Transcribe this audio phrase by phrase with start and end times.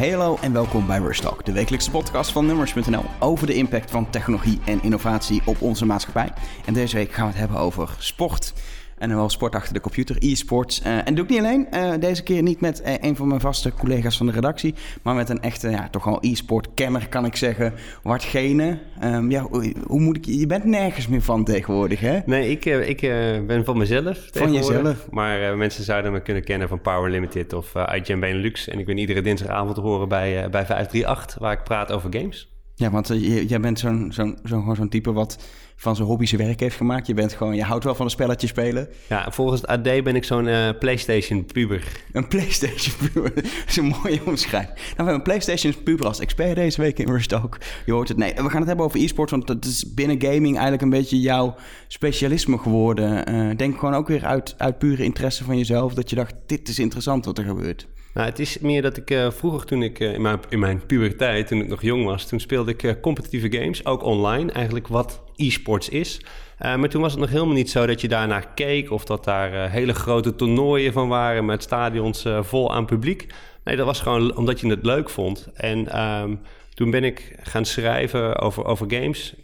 [0.00, 4.10] Hallo en welkom bij Rush Talk, de wekelijkse podcast van Nummers.nl over de impact van
[4.10, 6.32] technologie en innovatie op onze maatschappij.
[6.66, 8.52] En deze week gaan we het hebben over sport.
[9.00, 10.82] En wel sport achter de computer, e-sports.
[10.86, 11.66] Uh, en doe ik niet alleen.
[11.74, 14.74] Uh, deze keer niet met uh, een van mijn vaste collega's van de redactie.
[15.02, 17.72] Maar met een echte, ja, toch wel e-sport-kenner kan ik zeggen.
[18.02, 18.78] Wart Gene.
[19.04, 20.24] Um, ja, hoe, hoe, moet ik...
[20.24, 22.18] Je bent nergens meer van tegenwoordig, hè?
[22.26, 23.00] Nee, ik, ik
[23.46, 25.10] ben van mezelf Van jezelf?
[25.10, 28.68] Maar mensen zouden me kunnen kennen van Power Limited of IGN Benelux.
[28.68, 32.48] En ik ben iedere dinsdagavond te horen bij, bij 538, waar ik praat over games.
[32.74, 33.08] Ja, want
[33.48, 35.38] jij bent zo'n zo'n zo'n zo'n type wat
[35.80, 37.06] van zijn hobby zijn werk heeft gemaakt.
[37.06, 38.88] Je bent gewoon, je houdt wel van een spelletje spelen.
[39.06, 42.02] Ja, volgens het AD ben ik zo'n uh, PlayStation puber.
[42.12, 43.34] Een PlayStation puber.
[43.42, 44.74] dat is een mooie omschrijving.
[44.74, 47.58] Nou, we hebben een PlayStation puber als expert deze week in Rust ook.
[47.86, 48.16] Je hoort het.
[48.16, 51.20] Nee, we gaan het hebben over e-sport, want dat is binnen gaming eigenlijk een beetje
[51.20, 51.54] jouw
[51.88, 53.34] specialisme geworden.
[53.34, 56.68] Uh, denk gewoon ook weer uit, uit pure interesse van jezelf dat je dacht, dit
[56.68, 57.86] is interessant wat er gebeurt.
[58.14, 60.86] Nou, het is meer dat ik uh, vroeger, toen ik uh, in, mijn, in mijn
[60.86, 64.88] puberteit, toen ik nog jong was, toen speelde ik uh, competitieve games, ook online, eigenlijk
[64.88, 66.20] wat e-sports is.
[66.58, 69.70] maar toen was het nog helemaal niet zo dat je daarnaar keek of dat daar
[69.70, 73.26] hele grote toernooien van waren met stadions vol aan publiek.
[73.64, 75.48] Nee, dat was gewoon omdat je het leuk vond.
[75.54, 76.40] En um,
[76.74, 79.34] toen ben ik gaan schrijven over, over games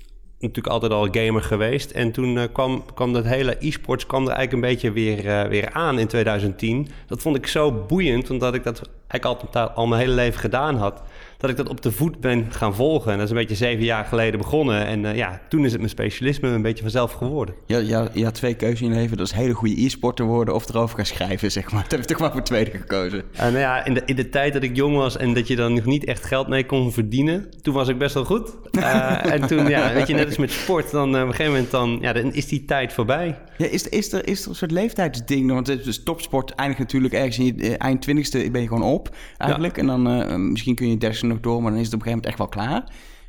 [0.47, 1.91] natuurlijk altijd al gamer geweest.
[1.91, 5.43] En toen uh, kwam, kwam dat hele e-sports kwam er eigenlijk een beetje weer, uh,
[5.43, 6.89] weer aan in 2010.
[7.07, 10.77] Dat vond ik zo boeiend, omdat ik dat eigenlijk altijd al mijn hele leven gedaan
[10.77, 11.03] had
[11.39, 13.13] dat ik dat op de voet ben gaan volgen.
[13.13, 14.87] En dat is een beetje zeven jaar geleden begonnen.
[14.87, 17.55] En uh, ja, toen is het mijn specialisme een beetje vanzelf geworden.
[17.67, 19.17] Ja, ja, ja twee keuzes in je leven.
[19.17, 21.83] Dat is hele goede e-sporter worden of erover gaan schrijven, zeg maar.
[21.87, 23.23] Dat heb ik toch maar voor tweede gekozen.
[23.35, 25.57] Uh, nou ja, in de, in de tijd dat ik jong was en dat je
[25.57, 28.55] dan nog niet echt geld mee kon verdienen, toen was ik best wel goed.
[28.73, 31.71] Uh, en toen, ja, weet je, net als met sport, dan op een gegeven moment
[31.71, 33.39] dan, ja, dan is die tijd voorbij.
[33.59, 35.53] Ja, is, is, er, is er een soort leeftijdsding?
[35.53, 39.17] Want het is topsport eindigt natuurlijk ergens in je eind twintigste ben je gewoon op,
[39.39, 39.77] eigenlijk.
[39.77, 39.83] Ja.
[39.83, 40.97] En dan misschien kun je
[41.27, 42.85] nog door, maar dan is het op een gegeven moment echt wel klaar.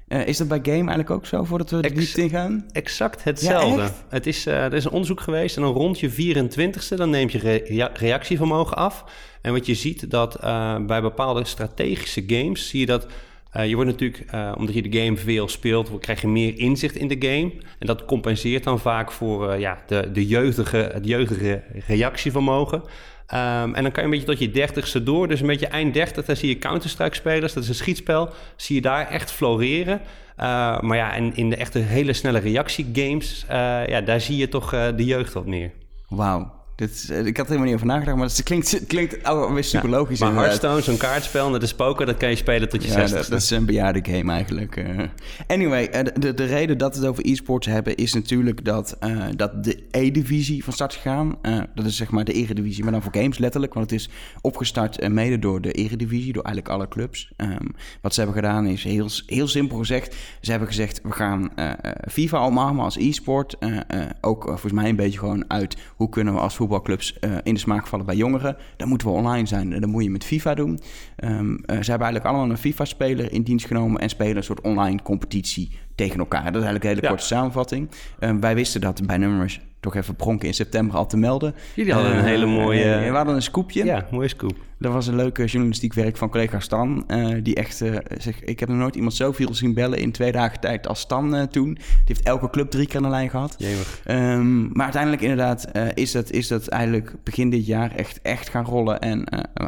[0.08, 2.66] Uh, is dat bij game eigenlijk ook zo, voordat we er diep in gaan?
[2.72, 3.82] Exact hetzelfde.
[3.82, 6.96] Ja, het is, uh, er is een onderzoek geweest en dan rond je 24ste...
[6.96, 9.06] dan neemt je re reactievermogen af.
[9.42, 12.70] En wat je ziet dat uh, bij bepaalde strategische games...
[12.70, 13.08] zie je dat
[13.66, 14.26] je wordt natuurlijk,
[14.58, 16.00] omdat je de game veel speelt...
[16.00, 17.52] krijg je meer inzicht in de game.
[17.80, 22.84] En dat compenseert dan vaak voor ja, de, de jeugdige, het jeugdige reactievermogen...
[23.34, 25.28] Um, en dan kan je een beetje tot je dertigste door.
[25.28, 27.54] Dus een beetje eind dertig, dan zie je Counter-Strike-spelers.
[27.54, 28.30] Dat is een schietspel.
[28.56, 30.02] Zie je daar echt floreren.
[30.40, 33.46] Uh, maar ja, en in de echte hele snelle reactiegames...
[33.50, 35.72] Uh, ja, daar zie je toch uh, de jeugd wat meer.
[36.08, 36.57] Wauw.
[36.78, 39.90] Dit ik had er helemaal niet over nagedacht, maar het klinkt, het klinkt oh, super
[39.90, 40.20] ja, logisch.
[40.20, 43.28] Maar Hearthstone, zo'n kaartspel, net de spoken, dat kan je spelen tot je ja, Dat,
[43.30, 44.76] dat, is een bejaarde game eigenlijk.
[44.76, 45.04] Uh.
[45.48, 49.26] Anyway, uh, de, de reden dat we het over e-sports hebben is natuurlijk dat, uh,
[49.36, 51.36] dat de E-divisie van start gegaan.
[51.76, 53.74] dat is zeg maar de eredivisie, maar dan voor games letterlijk.
[53.74, 54.10] Want het is
[54.42, 57.32] opgestart mede door de eredivisie, door eigenlijk alle clubs.
[57.38, 60.16] Um, wat ze hebben gedaan is heel, heel simpel gezegd.
[60.42, 61.52] Ze hebben gezegd, we gaan
[62.10, 63.58] FIFA omarmen als e-sport.
[64.22, 67.54] ook volgens mij een beetje gewoon uit hoe kunnen we als voetbal voetbalclubs uh, in
[67.54, 68.58] de smaak vallen bij jongeren.
[68.78, 69.70] Dan moeten we online zijn.
[69.70, 70.80] Dat moet je met FIFA doen.
[71.24, 74.62] Um, uh, ze hebben eigenlijk allemaal een FIFA-speler in dienst genomen en spelen een soort
[74.62, 76.44] online competitie tegen elkaar.
[76.44, 77.10] Dat is eigenlijk een hele ja.
[77.10, 77.90] korte samenvatting.
[78.20, 81.56] Um, wij wisten dat bij Numbers toch even pronken in september al te melden.
[81.76, 83.00] Jullie hadden uh, een hele mooie...
[83.10, 83.86] we hadden een scoopje.
[83.86, 84.56] Ja, mooie scoop.
[84.80, 87.04] Dat was een leuke journalistiek werk van collega Stan.
[87.08, 87.76] Uh, die echt
[88.18, 91.48] zegt: Ik heb nog nooit iemand zoveel zien bellen in twee dagen tijd als Stan
[91.48, 91.74] toen.
[91.74, 93.58] Die heeft elke club drie keer aan de lijn gehad.
[94.08, 98.66] Um, maar uiteindelijk, inderdaad, is, dat, is dat eigenlijk begin dit jaar echt, echt gaan
[98.66, 99.00] rollen.
[99.00, 99.24] En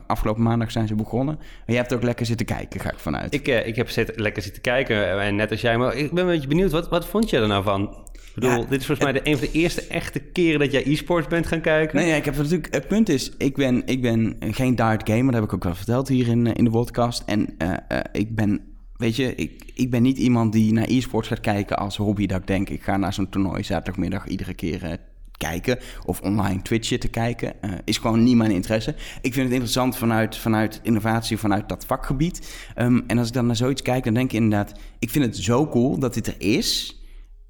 [0.07, 1.35] afgelopen maandag zijn ze begonnen.
[1.35, 3.33] Maar jij hebt ook lekker zitten kijken, ga ik vanuit.
[3.33, 5.21] Ik, ik heb zit, lekker zitten kijken.
[5.21, 6.71] En net als jij, maar ik ben een beetje benieuwd.
[6.71, 7.95] Wat, wat vond je er nou van?
[8.39, 11.27] Bedoel, dit is volgens mij de, een van de eerste echte keren dat jij e-sports
[11.27, 11.97] bent gaan kijken.
[11.97, 12.73] Nee, ja, ik heb natuurlijk.
[12.73, 15.25] Het punt is, ik ben, ik ben geen dart gamer.
[15.25, 17.23] Dat heb ik ook wel verteld hier in, in de podcast.
[17.25, 18.61] En uh, uh, ik ben,
[18.95, 22.25] weet je, ik, ik ben niet iemand die naar e-sports gaat kijken als hobby.
[22.25, 24.91] Dat ik denk, ik ga naar zo'n toernooi zaterdagmiddag iedere keer uh,
[25.37, 25.79] kijken.
[26.05, 27.53] Of online Twitch te kijken.
[27.83, 28.95] is gewoon niet mijn interesse.
[29.21, 32.55] Ik vind het interessant vanuit, vanuit innovatie, vanuit dat vakgebied.
[32.77, 35.37] Um, en als ik dan naar zoiets kijk, dan denk ik inderdaad, ik vind het
[35.37, 36.98] zo cool dat dit er is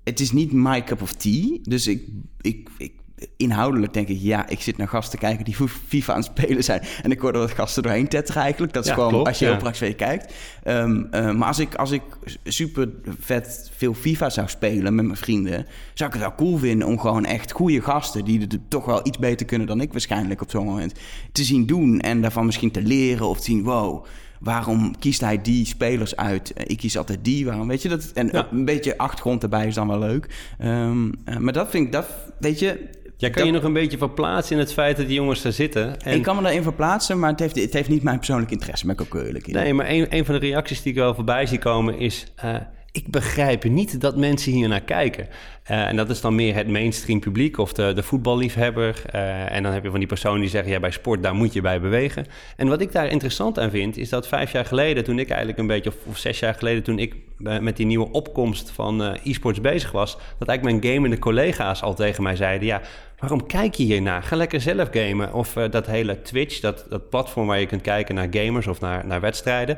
[0.03, 1.57] het is niet my cup of tea.
[1.63, 2.03] Dus ik,
[2.41, 2.91] ik, ik,
[3.37, 5.55] inhoudelijk denk ik, ja, ik zit naar gasten kijken die
[5.87, 6.81] FIFA aan het spelen zijn.
[7.01, 8.73] En ik hoor er wat gasten doorheen tetteren eigenlijk.
[8.73, 9.51] Dat is gewoon klopt, als je ja.
[9.51, 10.33] heel praktisch kijkt.
[10.65, 12.01] Um, uh, maar als ik, als ik
[12.43, 16.87] super vet veel FIFA zou spelen met mijn vrienden, zou ik het wel cool vinden
[16.87, 20.41] om gewoon echt goede gasten, die het toch wel iets beter kunnen dan ik waarschijnlijk
[20.41, 20.93] op zo'n moment,
[21.31, 21.99] te zien doen.
[21.99, 24.05] En daarvan misschien te leren of te zien, wow
[24.39, 26.53] waarom kiest hij die spelers uit?
[26.55, 27.45] ik kies altijd die.
[27.45, 28.11] Waarom weet je dat?
[28.13, 30.53] En een beetje achtergrond erbij is dan wel leuk.
[30.63, 32.07] Um, maar dat vind ik, dat
[32.39, 32.97] weet je.
[33.17, 36.01] Jij kan je nog een beetje verplaatsen in het feit dat die jongens daar zitten.
[36.01, 36.15] En...
[36.15, 38.95] Ik kan me daarin verplaatsen, maar het heeft, het heeft niet mijn persoonlijke interesse, ben
[38.95, 39.53] ik ook eerlijk in.
[39.53, 42.25] Nee, maar een, een van de reacties die ik wel voorbij zie komen is...
[42.45, 42.55] Uh,
[42.99, 45.27] ik begrijp niet dat mensen hier naar kijken.
[45.71, 49.01] Uh, en dat is dan meer het mainstream publiek of de, de voetballiefhebber.
[49.15, 51.53] Uh, en dan heb je van die personen die zeggen, ja, bij sport, daar moet
[51.53, 52.25] je bij bewegen.
[52.55, 55.59] En wat ik daar interessant aan vind, is dat vijf jaar geleden, toen ik eigenlijk
[55.59, 59.91] een beetje, of, zes jaar geleden, toen ik met die nieuwe opkomst van e-sports bezig
[59.91, 62.81] was, dat eigenlijk mijn gamende collega's al tegen mij zeiden, ja,
[63.19, 64.23] waarom kijk je hiernaar?
[64.23, 65.33] Ga lekker zelf gamen.
[65.33, 69.05] Of dat hele Twitch, dat, dat platform waar je kunt kijken naar gamers of naar,
[69.05, 69.77] naar wedstrijden.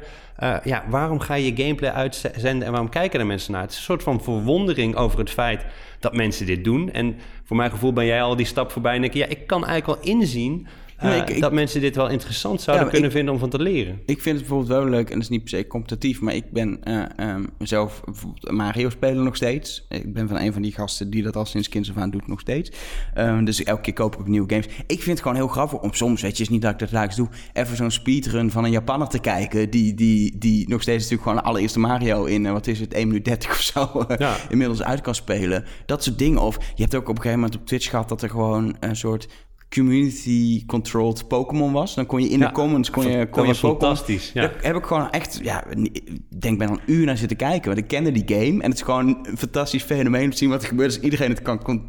[0.63, 3.61] ja, waarom ga je je gameplay uitzenden en waarom kijken er mensen naar?
[3.61, 5.65] Het is een soort van verwondering over het feit
[5.99, 6.91] dat mensen dit doen.
[6.91, 9.47] En voor mijn gevoel ben jij al die stap voorbij en denk je, ja, ik
[9.47, 10.67] kan eigenlijk al inzien
[11.03, 14.01] uh, dat mensen dit wel interessant zouden kunnen vinden om van te leren.
[14.05, 16.51] Ik vind het bijvoorbeeld wel leuk, en dat is niet per se competitief, maar ik
[16.51, 16.79] ben
[17.17, 18.01] um, zelf
[18.39, 19.85] Mario spelen nog steeds.
[19.89, 22.27] Ik ben van een van die gasten die dat al sinds kinds af aan doet
[22.27, 22.71] nog steeds.
[23.17, 24.65] Um, dus elke keer koop ik nieuwe games.
[24.65, 26.89] Ik vind het gewoon heel grappig om soms, weet je, is niet dat ik dat
[26.89, 31.03] dagelijks doe, even zo'n speedrun van een Japanner te kijken, die, die, die nog steeds
[31.03, 34.05] natuurlijk gewoon de allereerste Mario in, uh, wat is het, 1 minuut 30 of zo,
[34.17, 34.35] ja.
[34.49, 35.65] inmiddels uit kan spelen.
[35.85, 36.41] Dat soort dingen.
[36.41, 38.95] Of je hebt ook op een gegeven moment op Twitch gehad dat er gewoon een
[38.95, 39.27] soort
[39.75, 41.95] community-controlled Pokémon was.
[41.95, 44.31] Dan kon je in de comments kon je, kon je fantastisch.
[44.33, 44.41] Ja.
[44.41, 47.65] Daar heb ik gewoon echt, ja, ik denk ben een uur naar zitten kijken.
[47.65, 50.49] Want ik kende die game en het is gewoon een fantastisch fenomeen om te zien
[50.49, 51.87] wat er gebeurt als iedereen het kan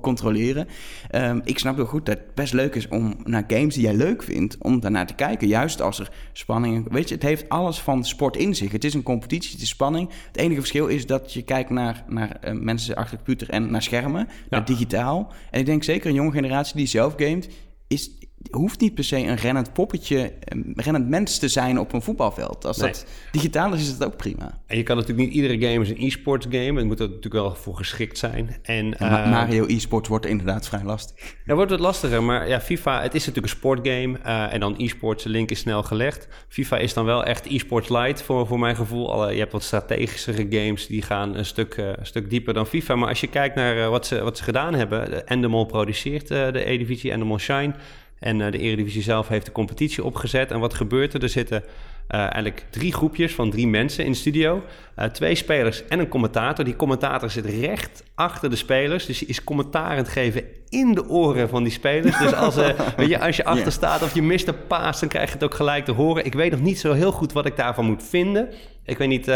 [0.00, 0.68] controleren.
[1.14, 3.94] Um, ik snap heel goed dat het best leuk is om naar games die jij
[3.94, 5.48] leuk vindt, om daarnaar te kijken.
[5.48, 8.72] Juist als er spanning, weet je, het heeft alles van sport in zich.
[8.72, 10.10] Het is een competitie, het is spanning.
[10.26, 13.70] Het enige verschil is dat je kijkt naar, naar uh, mensen achter de computer en
[13.70, 15.32] naar schermen, naar digitaal.
[15.50, 17.48] En ik denk zeker een jonge generatie die zelf gamet,
[17.88, 18.10] is,
[18.50, 22.64] hoeft niet per se een rennend poppetje, een rennend mens te zijn op een voetbalveld.
[22.64, 24.60] Als dat digitaal is, is het ook prima.
[24.66, 26.78] En je kan natuurlijk niet iedere game is een e-sports game.
[26.78, 28.56] Het moet er natuurlijk wel voor geschikt zijn.
[28.62, 31.34] En, uh, Mario e-sports wordt inderdaad vrij lastig.
[31.44, 32.22] Ja, wordt wat lastiger.
[32.22, 34.18] Maar ja, FIFA, het is natuurlijk een sportgame.
[34.26, 36.28] Uh, en dan e-sports, de link is snel gelegd.
[36.48, 39.12] FIFA is dan wel echt e-sports light voor, voor mijn gevoel.
[39.12, 42.66] Alle, je hebt wat strategischere games, die gaan een stuk, uh, een stuk dieper dan
[42.66, 42.94] FIFA.
[42.94, 45.26] Maar als je kijkt naar wat, ze, wat ze gedaan hebben.
[45.26, 47.74] Endemol produceert de E-divisie, Endemol Shine...
[48.18, 50.50] En uh, de Eredivisie zelf heeft de competitie opgezet.
[50.50, 51.22] En wat gebeurt er?
[51.22, 54.62] Er zitten uh, eigenlijk drie groepjes van drie mensen in de studio.
[54.98, 56.64] Uh, twee spelers en een commentator.
[56.64, 59.06] Die commentator zit recht achter de spelers.
[59.06, 60.44] Dus die is commentaar aan het geven
[60.76, 62.18] in de oren van die spelers.
[62.18, 62.54] Dus als,
[62.96, 65.44] weet je, als je achter staat of je mist een paas, dan krijg je het
[65.44, 66.24] ook gelijk te horen.
[66.24, 68.48] Ik weet nog niet zo heel goed wat ik daarvan moet vinden.
[68.84, 69.28] Ik weet niet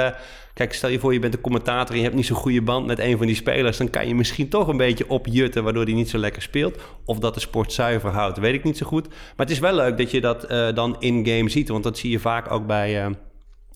[0.54, 2.86] Kijk, stel je voor je bent een commentator en je hebt niet zo'n goede band
[2.86, 3.76] met een van die spelers.
[3.76, 6.78] Dan kan je misschien toch een beetje opjutten waardoor hij niet zo lekker speelt.
[7.04, 9.08] Of dat de sport zuiver houdt, weet ik niet zo goed.
[9.08, 11.68] Maar het is wel leuk dat je dat uh, dan in-game ziet.
[11.68, 13.10] Want dat zie je vaak ook bij, uh,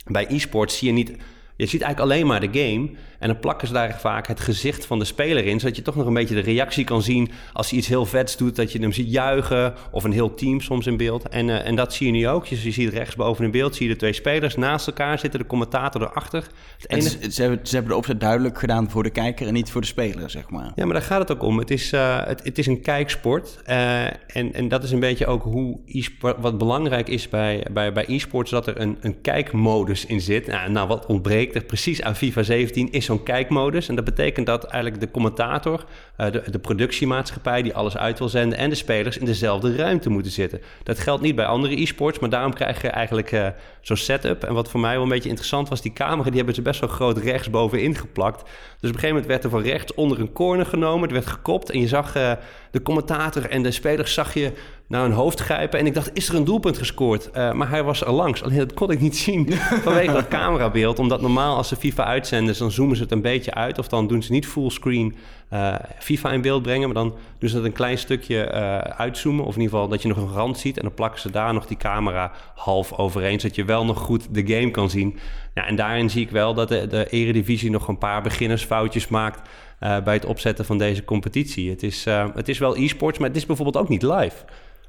[0.06, 0.78] bij e-sports.
[0.78, 1.16] Zie je niet
[1.56, 2.90] je ziet eigenlijk alleen maar de game.
[3.18, 5.60] En dan plakken ze daar vaak het gezicht van de speler in.
[5.60, 7.30] Zodat je toch nog een beetje de reactie kan zien.
[7.52, 9.74] Als hij iets heel vets doet, dat je hem ziet juichen.
[9.90, 11.28] Of een heel team soms in beeld.
[11.28, 12.48] En, uh, en dat zie je nu ook.
[12.48, 15.40] Dus je ziet rechtsboven in beeld zie je de twee spelers naast elkaar zitten.
[15.40, 16.46] De commentator erachter.
[16.78, 17.30] Het enige...
[17.30, 19.86] ze, hebben, ze hebben de opzet duidelijk gedaan voor de kijker en niet voor de
[19.86, 20.72] speler, zeg maar.
[20.74, 21.58] Ja, maar daar gaat het ook om.
[21.58, 23.62] Het is, uh, het, het, is een kijksport.
[23.68, 26.36] Uh, en, en dat is een beetje ook hoe e-sport...
[26.38, 30.46] Wat belangrijk is bij, bij, bij e-sports, dat er een, een kijkmodus in zit.
[30.46, 33.88] Nou, nou wat ontbreekt precies aan FIFA 17 is zo'n kijkmodus.
[33.88, 35.84] En dat betekent dat eigenlijk de commentator,
[36.18, 40.10] uh, de, de, productiemaatschappij die alles uit wil zenden en de spelers in dezelfde ruimte
[40.10, 40.60] moeten zitten.
[40.82, 43.46] Dat geldt niet bij andere e-sports, maar daarom krijg je eigenlijk uh,
[43.80, 44.44] zo'n setup.
[44.44, 46.80] En wat voor mij wel een beetje interessant was, die camera die hebben ze best
[46.80, 48.42] wel groot rechts bovenin geplakt.
[48.42, 51.26] Dus op een gegeven moment werd er van rechts onder een corner genomen, het werd
[51.26, 52.32] gekopt en je zag uh,
[52.74, 54.52] de commentator en de spelers zag je
[54.86, 55.78] naar hun hoofd grijpen.
[55.78, 57.30] En ik dacht, is er een doelpunt gescoord?
[57.36, 58.42] Uh, maar hij was er langs.
[58.42, 59.52] Alleen dat kon ik niet zien
[59.84, 60.98] vanwege dat camerabeeld.
[60.98, 63.78] Omdat normaal als ze FIFA uitzenden, dan zoomen ze het een beetje uit.
[63.78, 65.14] Of dan doen ze niet fullscreen
[65.52, 66.84] uh, FIFA in beeld brengen.
[66.84, 69.44] Maar dan doen ze dat een klein stukje uh, uitzoomen.
[69.44, 70.76] Of in ieder geval dat je nog een rand ziet.
[70.76, 73.40] En dan plakken ze daar nog die camera half overeen.
[73.40, 75.18] Zodat je wel nog goed de game kan zien.
[75.54, 79.48] Ja, en daarin zie ik wel dat de, de Eredivisie nog een paar beginnersfoutjes maakt...
[79.84, 81.70] Uh, bij het opzetten van deze competitie.
[81.70, 84.44] Het is, uh, het is wel e-sports, maar het is bijvoorbeeld ook niet live.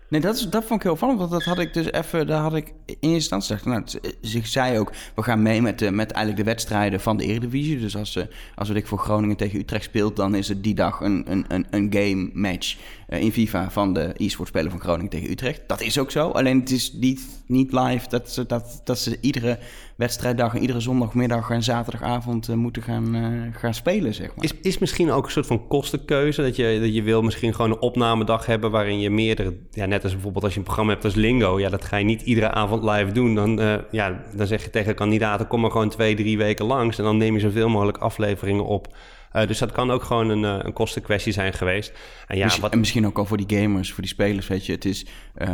[0.08, 2.42] Nee, dat, is, dat vond ik heel opvallend, want dat had ik dus even, daar
[2.42, 3.70] had ik in eerste instantie.
[3.70, 3.84] Nou,
[4.22, 7.80] zich zei ook, we gaan mee met, de, met eigenlijk de wedstrijden van de Eredivisie.
[7.80, 8.20] Dus als,
[8.56, 11.46] als we ik voor Groningen tegen Utrecht speelt, dan is het die dag een, een,
[11.48, 12.78] een, een game match.
[13.08, 15.62] Eh, in FIFA van de e-sport speler van Groningen tegen Utrecht.
[15.68, 16.30] Dat is ook zo.
[16.30, 19.60] Alleen het is niet, niet live dat ze, dat, dat ze iedere
[19.96, 24.46] wedstrijddag en iedere zondagmiddag en zaterdagavond uh, moeten gaan, uh, gaan spelen, zeg maar.
[24.46, 26.42] Is, is misschien ook een soort van kostenkeuze?
[26.42, 29.58] Dat je, dat je wil misschien gewoon een opnamedag hebben waarin je meerdere...
[29.72, 31.60] Ja, net als bijvoorbeeld als je een programma hebt als Lingo.
[31.60, 33.36] Ja, dat ga je niet iedere avond live doen.
[33.36, 36.98] Dan, ja, dan zeg je tegen kandidaten, kom maar gewoon twee, drie weken langs.
[36.98, 38.96] En dan neem je zoveel mogelijk afleveringen op...
[39.36, 41.94] Uh, dus dat kan ook gewoon een, uh, een kostenkwestie zijn geweest.
[42.28, 42.72] En, ja, misschien, wat...
[42.72, 44.72] en misschien ook al voor die gamers, voor die spelers, weet je.
[44.72, 45.06] Het, is,
[45.38, 45.50] uh,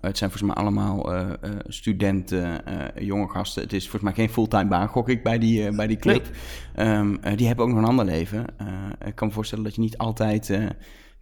[0.00, 1.10] het zijn volgens mij allemaal
[1.66, 2.62] studenten,
[2.98, 3.62] jonge gasten.
[3.62, 6.26] Het is volgens mij geen fulltime baan, gok ik, bij die, bij die club.
[6.74, 6.96] Nee.
[6.96, 8.44] Um, die hebben ook nog een ander leven.
[9.04, 10.50] ik kan me voorstellen dat je niet altijd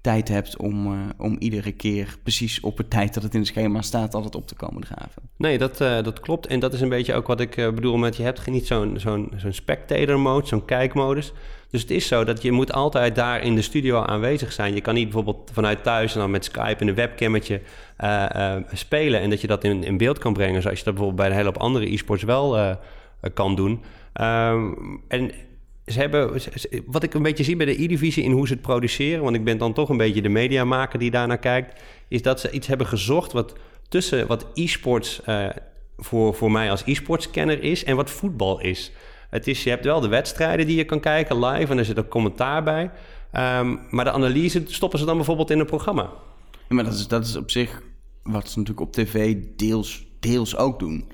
[0.04, 3.48] tijd hebt om, uh, om iedere keer precies op het tijd dat het in het
[3.48, 5.22] schema staat altijd op te komen draven.
[5.36, 6.46] Nee, dat, uh, dat klopt.
[6.46, 8.94] En dat is een beetje ook wat ik uh, bedoel met je hebt niet zo'n
[8.98, 11.32] zo'n zo'n spectator mode, zo'n kijkmodus.
[11.70, 14.74] Dus het is zo dat je moet altijd daar in de studio aanwezig zijn.
[14.74, 17.60] Je kan niet bijvoorbeeld vanuit thuis en dan met Skype en een webcammetje
[18.72, 21.30] spelen en dat je dat in, in beeld kan brengen, zoals je dat bijvoorbeeld bij
[21.30, 22.76] een hele hoop andere e-sports wel
[23.34, 23.82] kan doen.
[24.20, 25.30] Um, en
[25.86, 26.40] ze hebben,
[26.86, 29.44] wat ik een beetje zie bij de E-divisie in hoe ze het produceren, want ik
[29.44, 32.86] ben dan toch een beetje de mediamaker die daarnaar kijkt, is dat ze iets hebben
[32.86, 33.54] gezocht wat
[33.88, 35.46] tussen wat e-sports uh,
[35.96, 38.92] voor, voor mij als e-sports-kenner is en wat voetbal is.
[39.30, 39.62] Het is.
[39.64, 42.62] Je hebt wel de wedstrijden die je kan kijken live en er zit ook commentaar
[42.62, 42.82] bij.
[42.82, 46.10] Um, maar de analyse stoppen ze dan bijvoorbeeld in een programma.
[46.50, 47.82] Ja, maar dat is, dat is op zich
[48.22, 51.08] wat ze natuurlijk op tv deels, deels ook doen.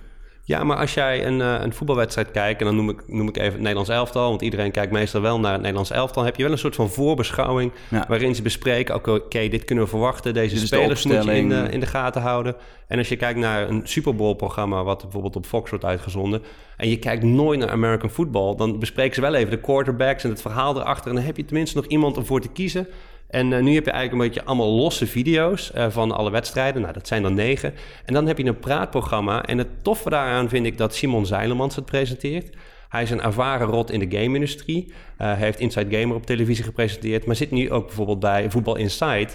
[0.51, 3.37] Ja, maar als jij een, uh, een voetbalwedstrijd kijkt, en dan noem ik, noem ik
[3.37, 6.43] even het Nederlands elftal, want iedereen kijkt meestal wel naar het Nederlands elftal, heb je
[6.43, 8.05] wel een soort van voorbeschouwing ja.
[8.09, 11.49] waarin ze bespreken, oké, okay, dit kunnen we verwachten, deze spelers de moet je in
[11.49, 12.57] de, in de gaten houden.
[12.87, 16.43] En als je kijkt naar een Super Bowl programma, wat bijvoorbeeld op Fox wordt uitgezonden,
[16.77, 20.31] en je kijkt nooit naar American football, dan bespreken ze wel even de quarterbacks en
[20.31, 22.87] het verhaal erachter, en dan heb je tenminste nog iemand om voor te kiezen.
[23.31, 26.83] En uh, nu heb je eigenlijk een beetje allemaal losse video's uh, van alle wedstrijden.
[26.83, 27.75] Nou, dat zijn dan negen.
[28.05, 29.45] En dan heb je een praatprogramma.
[29.45, 32.57] En het toffe daaraan vind ik dat Simon Zeilemans het presenteert.
[32.89, 34.85] Hij is een ervaren rot in de game-industrie.
[34.89, 37.27] Uh, hij heeft Inside Gamer op televisie gepresenteerd.
[37.27, 39.29] Maar zit nu ook bijvoorbeeld bij Voetbal Inside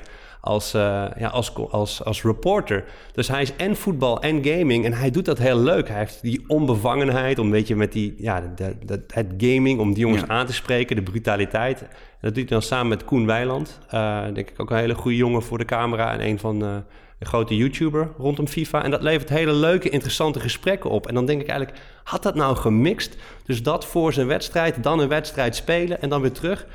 [0.46, 2.84] als, uh, ja, als, als, als reporter.
[3.14, 5.88] Dus hij is en voetbal en gaming en hij doet dat heel leuk.
[5.88, 9.94] Hij heeft die onbevangenheid om, weet je, met die, ja, de, de, het gaming, om
[9.94, 10.28] die jongens ja.
[10.28, 11.82] aan te spreken, de brutaliteit.
[11.82, 11.88] En
[12.22, 13.80] dat doet hij dan samen met Koen Weiland.
[13.94, 16.82] Uh, denk ik ook een hele goede jongen voor de camera en een van de
[17.20, 18.84] grote YouTuber rondom FIFA.
[18.84, 21.08] En dat levert hele leuke, interessante gesprekken op.
[21.08, 23.16] En dan denk ik eigenlijk, had dat nou gemixt?
[23.46, 26.68] Dus dat voor zijn wedstrijd, dan een wedstrijd spelen en dan weer terug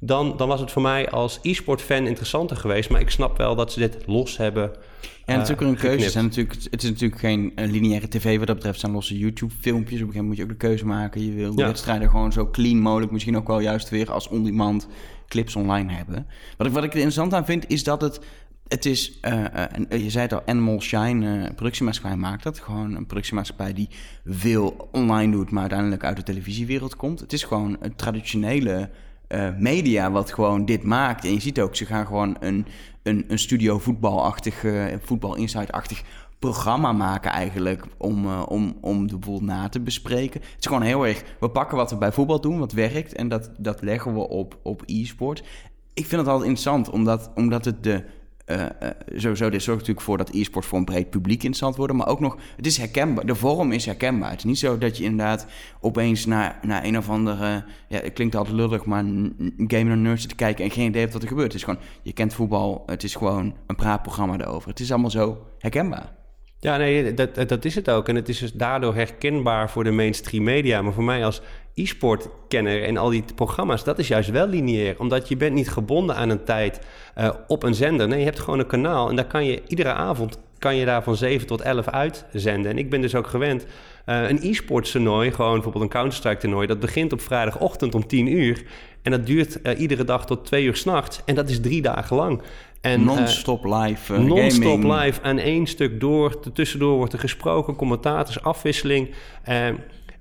[0.00, 2.90] dan, dan was het voor mij als e-sport-fan interessanter geweest.
[2.90, 4.72] Maar ik snap wel dat ze dit los hebben.
[5.26, 6.04] Ja, natuurlijk een keuze.
[6.04, 8.80] Het, natuurlijk, het is natuurlijk geen uh, lineaire tv wat dat betreft.
[8.80, 10.00] zijn losse YouTube-filmpjes.
[10.00, 11.24] Op een gegeven moment moet je ook de keuze maken.
[11.24, 11.66] Je wil de ja.
[11.66, 13.12] wedstrijden gewoon zo clean mogelijk.
[13.12, 14.88] Misschien ook wel juist weer als on-demand
[15.28, 16.26] clips online hebben.
[16.56, 18.20] Wat ik, wat ik er interessant aan vind, is dat het...
[18.68, 19.44] Het is, uh,
[19.90, 22.58] uh, je zei het al, Animal Shine, uh, productiemaatschappij maakt dat.
[22.58, 23.88] Gewoon een productiemaatschappij die
[24.24, 27.20] veel online doet, maar uiteindelijk uit de televisiewereld komt.
[27.20, 28.90] Het is gewoon een traditionele
[29.34, 31.24] uh, media wat gewoon dit maakt.
[31.24, 32.66] En je ziet ook, ze gaan gewoon een,
[33.02, 36.02] een, een studio voetbalachtig, uh, voetbal insight-achtig
[36.38, 40.40] programma maken eigenlijk om, uh, om, om de boel na te bespreken.
[40.40, 43.28] Het is gewoon heel erg, we pakken wat we bij voetbal doen, wat werkt, en
[43.28, 45.42] dat, dat leggen we op, op e-sport.
[45.94, 48.04] Ik vind het altijd interessant, omdat, omdat het de
[48.50, 51.92] uh, uh, sowieso, dit zorgt natuurlijk voor dat e-sport voor een breed publiek interessant wordt.
[51.92, 53.26] Maar ook nog, het is herkenbaar.
[53.26, 54.30] De vorm is herkenbaar.
[54.30, 55.46] Het is niet zo dat je inderdaad
[55.80, 57.64] opeens naar, naar een of andere...
[57.88, 59.04] Ja, het klinkt altijd lullig, maar
[59.56, 61.52] gamer nerd zit te kijken en geen idee heeft wat er gebeurt.
[61.52, 64.68] Het is gewoon, je kent voetbal, het is gewoon een praatprogramma erover.
[64.68, 66.18] Het is allemaal zo herkenbaar.
[66.58, 68.08] Ja, nee, dat, dat is het ook.
[68.08, 70.82] En het is dus daardoor herkenbaar voor de mainstream media.
[70.82, 71.42] Maar voor mij als
[71.82, 74.94] e-sport-kenner en al die programma's, dat is juist wel lineair.
[74.98, 76.80] Omdat je bent niet gebonden aan een tijd
[77.18, 78.08] uh, op een zender.
[78.08, 81.02] Nee, je hebt gewoon een kanaal en daar kan je iedere avond kan je daar
[81.02, 82.70] van 7 tot 11 uitzenden.
[82.70, 83.66] En ik ben dus ook gewend.
[84.06, 88.26] Uh, een e-sport toernooi, gewoon bijvoorbeeld een Counter-Strike toernooi, dat begint op vrijdagochtend om 10
[88.26, 88.62] uur.
[89.02, 91.20] En dat duurt uh, iedere dag tot 2 uur s'nachts.
[91.24, 92.42] En dat is drie dagen lang.
[92.80, 94.14] En, non-stop live.
[94.14, 95.20] Uh, non-stop live.
[95.20, 96.52] En één stuk door.
[96.52, 99.10] Tussendoor wordt er gesproken, commentators, afwisseling.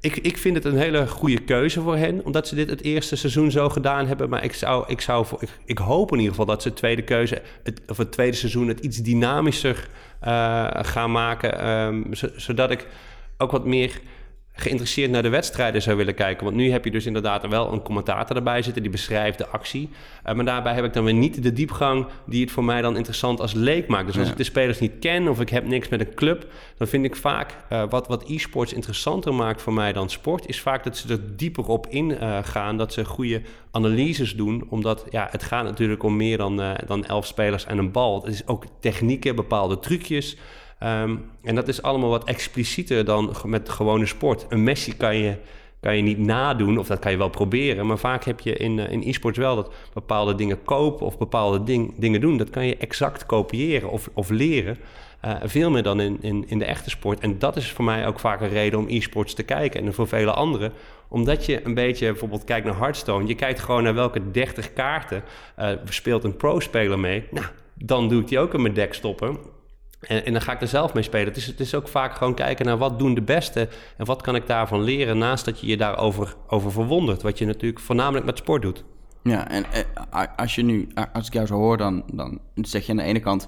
[0.02, 3.16] Ik, ik vind het een hele goede keuze voor hen, omdat ze dit het eerste
[3.16, 4.30] seizoen zo gedaan hebben.
[4.30, 7.02] Maar ik, zou, ik, zou ik, ik hoop in ieder geval dat ze het tweede
[7.02, 9.88] keuze, het, of het tweede seizoen, het iets dynamischer
[10.24, 11.70] uh, gaan maken.
[11.70, 12.88] Um, zodat ik
[13.38, 14.02] ook wat meer
[14.60, 16.44] geïnteresseerd naar de wedstrijden zou willen kijken.
[16.44, 19.90] Want nu heb je dus inderdaad wel een commentator erbij zitten die beschrijft de actie.
[20.28, 22.96] Uh, maar daarbij heb ik dan weer niet de diepgang die het voor mij dan
[22.96, 24.06] interessant als leek maakt.
[24.06, 26.46] Dus als ik de spelers niet ken of ik heb niks met een club,
[26.78, 30.62] dan vind ik vaak uh, wat, wat e-sports interessanter maakt voor mij dan sport, is
[30.62, 32.78] vaak dat ze er dieper op ingaan.
[32.78, 34.66] dat ze goede analyses doen.
[34.70, 38.22] Omdat ja, het gaat natuurlijk om meer dan, dan elf spelers en een bal.
[38.24, 40.38] Het is ook technieken, bepaalde trucjes.
[40.84, 44.46] Um, en dat is allemaal wat explicieter dan met gewone sport.
[44.50, 45.36] Een Messi kan je,
[45.80, 47.88] kan je niet nadoen, of dat kan je wel proberen.
[47.88, 51.64] Maar vaak heb je in, uh, in e-sports wel dat bepaalde dingen kopen of bepaalde
[51.64, 52.38] ding, dingen doen.
[52.38, 54.78] Dat kan je exact kopiëren of, of leren.
[55.26, 57.20] Uh, veel meer dan in, in, in de echte sport.
[57.20, 59.86] En dat is voor mij ook vaak een reden om e-sports te kijken.
[59.86, 60.72] En voor vele anderen.
[61.08, 63.28] Omdat je een beetje bijvoorbeeld kijkt naar Hearthstone.
[63.28, 65.24] Je kijkt gewoon naar welke 30 kaarten
[65.60, 67.24] uh, speelt een pro-speler mee.
[67.32, 69.38] Nou, dan doe ik die ook in mijn deck stoppen.
[70.00, 71.28] En, en, dan ga ik er zelf mee spelen.
[71.28, 74.22] Het is, het is ook vaak gewoon kijken naar wat doen de beste en wat
[74.22, 78.26] kan ik daarvan leren, naast dat je je daarover over verwondert, wat je natuurlijk voornamelijk
[78.26, 78.84] met sport doet.
[79.24, 82.92] Ja, en eh, als je nu, als ik jou zo hoor, dan, dan zeg je
[82.92, 83.48] aan de ene kant,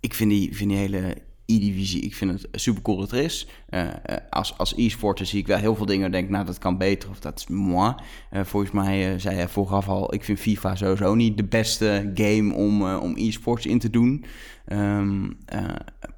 [0.00, 3.46] ik vind die, hele E-divisie, ik vind het super cool dat er is.
[3.74, 3.88] Uh,
[4.30, 7.20] als als e-sporter zie ik wel heel veel dingen denk nou dat kan beter of
[7.20, 7.94] dat is moi.
[8.32, 12.54] Uh, volgens mij zei hij vooraf al, ik vind FIFA sowieso niet de beste game
[12.54, 14.24] om, om e-sports in te doen.
[14.72, 15.36] Um,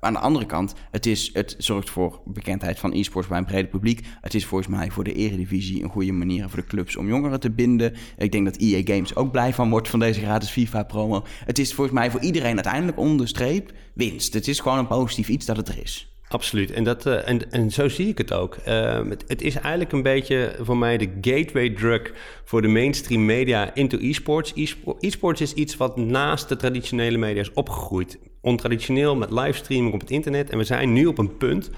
[0.00, 3.68] aan de andere kant, het, is, het zorgt voor bekendheid van e-sports bij een brede
[3.68, 4.06] publiek.
[4.20, 7.40] Het is volgens mij voor de eredivisie een goede manier voor de clubs om jongeren
[7.40, 7.94] te binden.
[8.16, 11.24] Ik denk dat EA Games ook blij van wordt van deze gratis FIFA-promo.
[11.44, 14.34] Het is volgens mij voor iedereen uiteindelijk onderstreep winst.
[14.34, 16.15] Het is gewoon een positief iets dat het er is.
[16.28, 16.70] Absoluut.
[16.70, 18.56] En, dat, uh, en, en zo zie ik het ook.
[18.68, 22.12] Uh, het, het, is eigenlijk een beetje voor mij de gateway drug
[22.44, 24.52] voor de mainstream media into e-sports.
[25.00, 28.18] E-sports is iets wat naast de traditionele media is opgegroeid.
[28.40, 30.50] Ontraditioneel met livestreaming op het internet.
[30.50, 31.70] En we zijn nu op een punt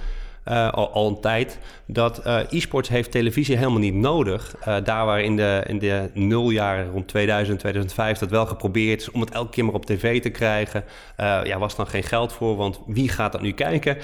[0.48, 4.54] uh, al, een tijd, dat uh, e-sports heeft televisie helemaal niet nodig.
[4.60, 9.10] Uh, daar waar in de, in de nuljaren rond 2000, 2005 dat wel geprobeerd is
[9.10, 10.84] om het elke keer maar op tv te krijgen.
[11.16, 13.96] ja, was dan geen geld voor, want wie gaat dat nu kijken?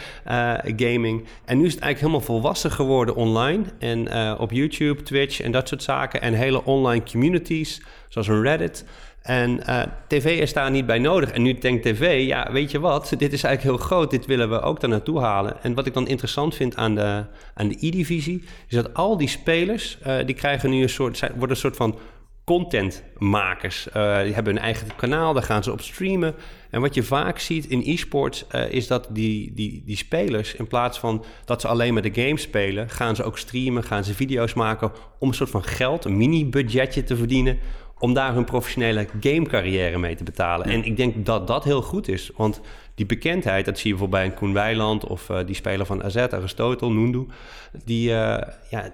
[0.76, 1.24] gaming.
[1.44, 3.62] En nu is het eigenlijk helemaal volwassen geworden online.
[3.78, 6.20] En op YouTube, Twitch en dat soort zaken.
[6.20, 8.84] En hele online communities, zoals een Reddit.
[9.24, 11.30] En uh, tv is daar niet bij nodig.
[11.30, 14.50] En nu denkt tv, ja, weet je wat, dit is eigenlijk heel groot, dit willen
[14.50, 15.62] we ook daar naartoe halen.
[15.62, 19.28] En wat ik dan interessant vind aan de, aan de E-divisie, is dat al die
[19.28, 21.98] spelers, uh, die krijgen nu een soort, worden een soort van
[22.44, 23.88] contentmakers.
[23.96, 26.34] Uh, die hebben hun eigen kanaal, daar gaan ze op streamen.
[26.70, 30.98] En wat je vaak ziet in e-sports is dat die, die, die spelers, in plaats
[30.98, 34.54] van dat ze alleen maar de game spelen, gaan ze ook streamen, gaan ze video's
[34.54, 37.58] maken om een soort van geld, een mini-budgetje te verdienen
[38.04, 40.66] om daar hun professionele gamecarrière mee te betalen.
[40.66, 42.60] En ik denk dat dat heel goed is, want
[42.94, 46.02] die bekendheid, dat zie je bijvoorbeeld bij een Koen Weiland of uh, die speler van
[46.02, 47.26] AZ, Aristotel, Nundu,
[47.84, 48.38] die, uh,
[48.70, 48.90] ja,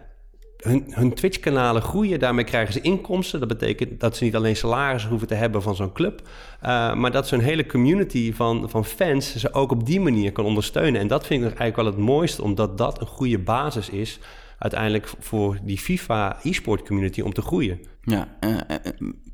[0.56, 3.38] hun, hun Twitch-kanalen groeien, daarmee krijgen ze inkomsten.
[3.40, 6.20] Dat betekent dat ze niet alleen salaris hoeven te hebben van zo'n club,
[6.62, 10.44] uh, maar dat zo'n hele community van, van fans ze ook op die manier kan
[10.44, 11.00] ondersteunen.
[11.00, 14.18] En dat vind ik eigenlijk wel het mooiste, omdat dat een goede basis is
[14.58, 17.80] uiteindelijk voor die FIFA e-sport community om te groeien.
[18.02, 18.56] Ja, uh,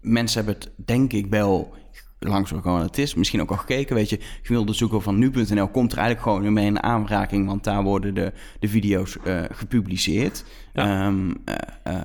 [0.00, 1.74] mensen hebben het denk ik wel
[2.18, 3.14] langzaam gewoon het is.
[3.14, 4.20] Misschien ook al gekeken, weet je.
[4.42, 8.33] Gemiddelde zoeker van nu.nl komt er eigenlijk gewoon mee in aanraking, want daar worden de,
[8.59, 10.44] de video's uh, gepubliceerd.
[10.72, 11.07] Ja.
[11.07, 11.55] Um, uh,
[11.87, 12.02] uh,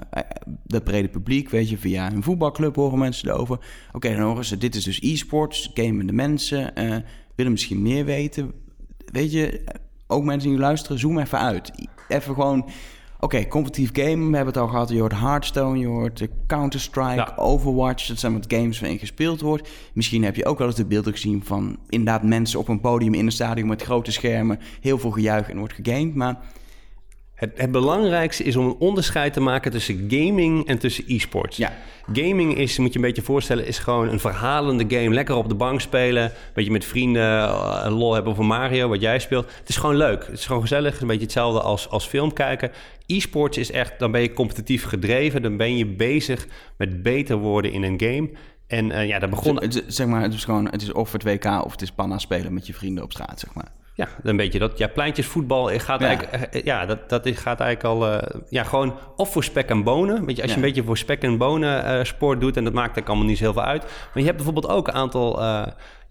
[0.64, 3.56] de brede publiek, weet je, via een voetbalclub horen mensen erover.
[3.56, 6.74] Oké, okay, dan horen ze, dit is dus e-sports, gamende mensen,
[7.36, 8.52] willen misschien meer weten.
[9.06, 9.64] Weet je,
[10.08, 11.72] ook mensen die luisteren, zoom even uit.
[12.08, 12.70] Even gewoon
[13.22, 14.90] okay, competitief game, we hebben het al gehad.
[14.90, 18.08] Je hoort Hearthstone, je hoort Counter-Strike, Overwatch.
[18.08, 19.70] Dat zijn wat games waarin gespeeld wordt.
[19.94, 23.14] Misschien heb je ook wel eens de beelden gezien van inderdaad mensen op een podium
[23.14, 24.60] in een stadion met grote schermen.
[24.82, 26.16] Heel veel gejuich en wordt gegamed.
[26.16, 26.40] Maar
[27.42, 31.58] het, het, belangrijkste is om een onderscheid te maken tussen gaming en tussen e-sports.
[31.58, 31.74] Ja.
[32.14, 35.14] Gaming is, moet je een beetje voorstellen, is gewoon een verhalende game.
[35.14, 39.02] Lekker op de bank spelen, een beetje met vrienden uh, lol hebben over Mario, wat
[39.02, 39.46] jij speelt.
[39.60, 40.26] Het is gewoon leuk.
[40.26, 41.02] Het is gewoon gezellig.
[41.02, 42.72] Een beetje hetzelfde als, als film kijken.
[43.06, 45.42] E-sports is echt, dan ben je competitief gedreven.
[45.42, 48.30] Dan ben je bezig met beter worden in een game.
[48.68, 49.60] En uh, ja, dat begon...
[49.88, 52.54] Zeg maar, het is gewoon, het is of het WK of het is panna spelen
[52.54, 53.72] met je vrienden op straat, zeg maar.
[53.94, 54.78] Ja, dan weet je dat.
[54.78, 56.08] Ja, pleintjesvoetbal gaat ja.
[56.08, 56.54] eigenlijk...
[56.54, 58.14] Eh, ja, dat, dat gaat eigenlijk al...
[58.14, 58.18] Uh,
[58.50, 60.26] ja, gewoon of voor spek en bonen.
[60.26, 62.58] Weet je, als je een beetje voor spek en bonen uh, sport doet...
[62.58, 63.82] en dat maakt er allemaal niet zo heel veel uit.
[63.82, 65.42] Maar je hebt bijvoorbeeld ook een aantal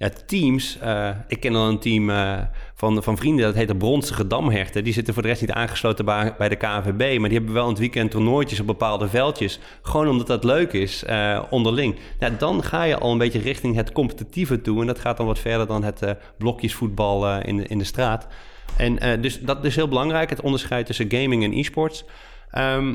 [0.01, 0.79] ja, teams.
[0.83, 2.39] Uh, ik ken al een team uh,
[2.75, 4.85] van, van vrienden, dat heet de Bronstige Damherten.
[4.85, 7.19] Die zitten voor de rest niet aangesloten bij, bij de KNVB.
[7.19, 9.59] Maar die hebben wel een het weekend toernooitjes op bepaalde veldjes.
[9.83, 11.97] Gewoon omdat dat leuk is, uh, onderling.
[12.19, 14.81] Ja, dan ga je al een beetje richting het competitieve toe.
[14.81, 18.27] En dat gaat dan wat verder dan het blokjesvoetbal in, in de straat.
[18.77, 22.05] En dus dat is heel belangrijk, het onderscheid tussen gaming en e-sports.
[22.51, 22.95] Ehm,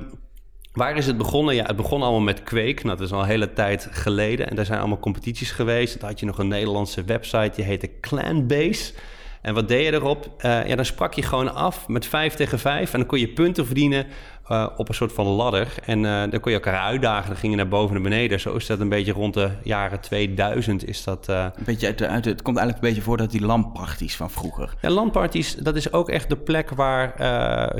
[0.75, 1.55] Waar is het begonnen?
[1.55, 2.79] Ja, het begon allemaal met Quake.
[2.83, 4.49] Nou, dat is al een hele tijd geleden.
[4.49, 5.99] En daar zijn allemaal competities geweest.
[5.99, 8.93] Dan had je nog een Nederlandse website, die heette Clanbase.
[9.41, 10.31] En wat deed je erop?
[10.38, 12.93] Uh, ja, dan sprak je gewoon af met 5 tegen 5.
[12.93, 14.05] En dan kon je punten verdienen
[14.51, 15.73] uh, op een soort van ladder.
[15.86, 17.27] En uh, dan kon je elkaar uitdagen.
[17.27, 18.39] Dan ging je naar boven en naar beneden.
[18.39, 21.29] Zo is dat een beetje rond de jaren 2000 is dat...
[21.29, 21.43] Uh...
[21.55, 24.73] Een beetje uit, uit, het komt eigenlijk een beetje voor dat die landparties van vroeger.
[24.81, 27.13] Ja, landparties, dat is ook echt de plek waar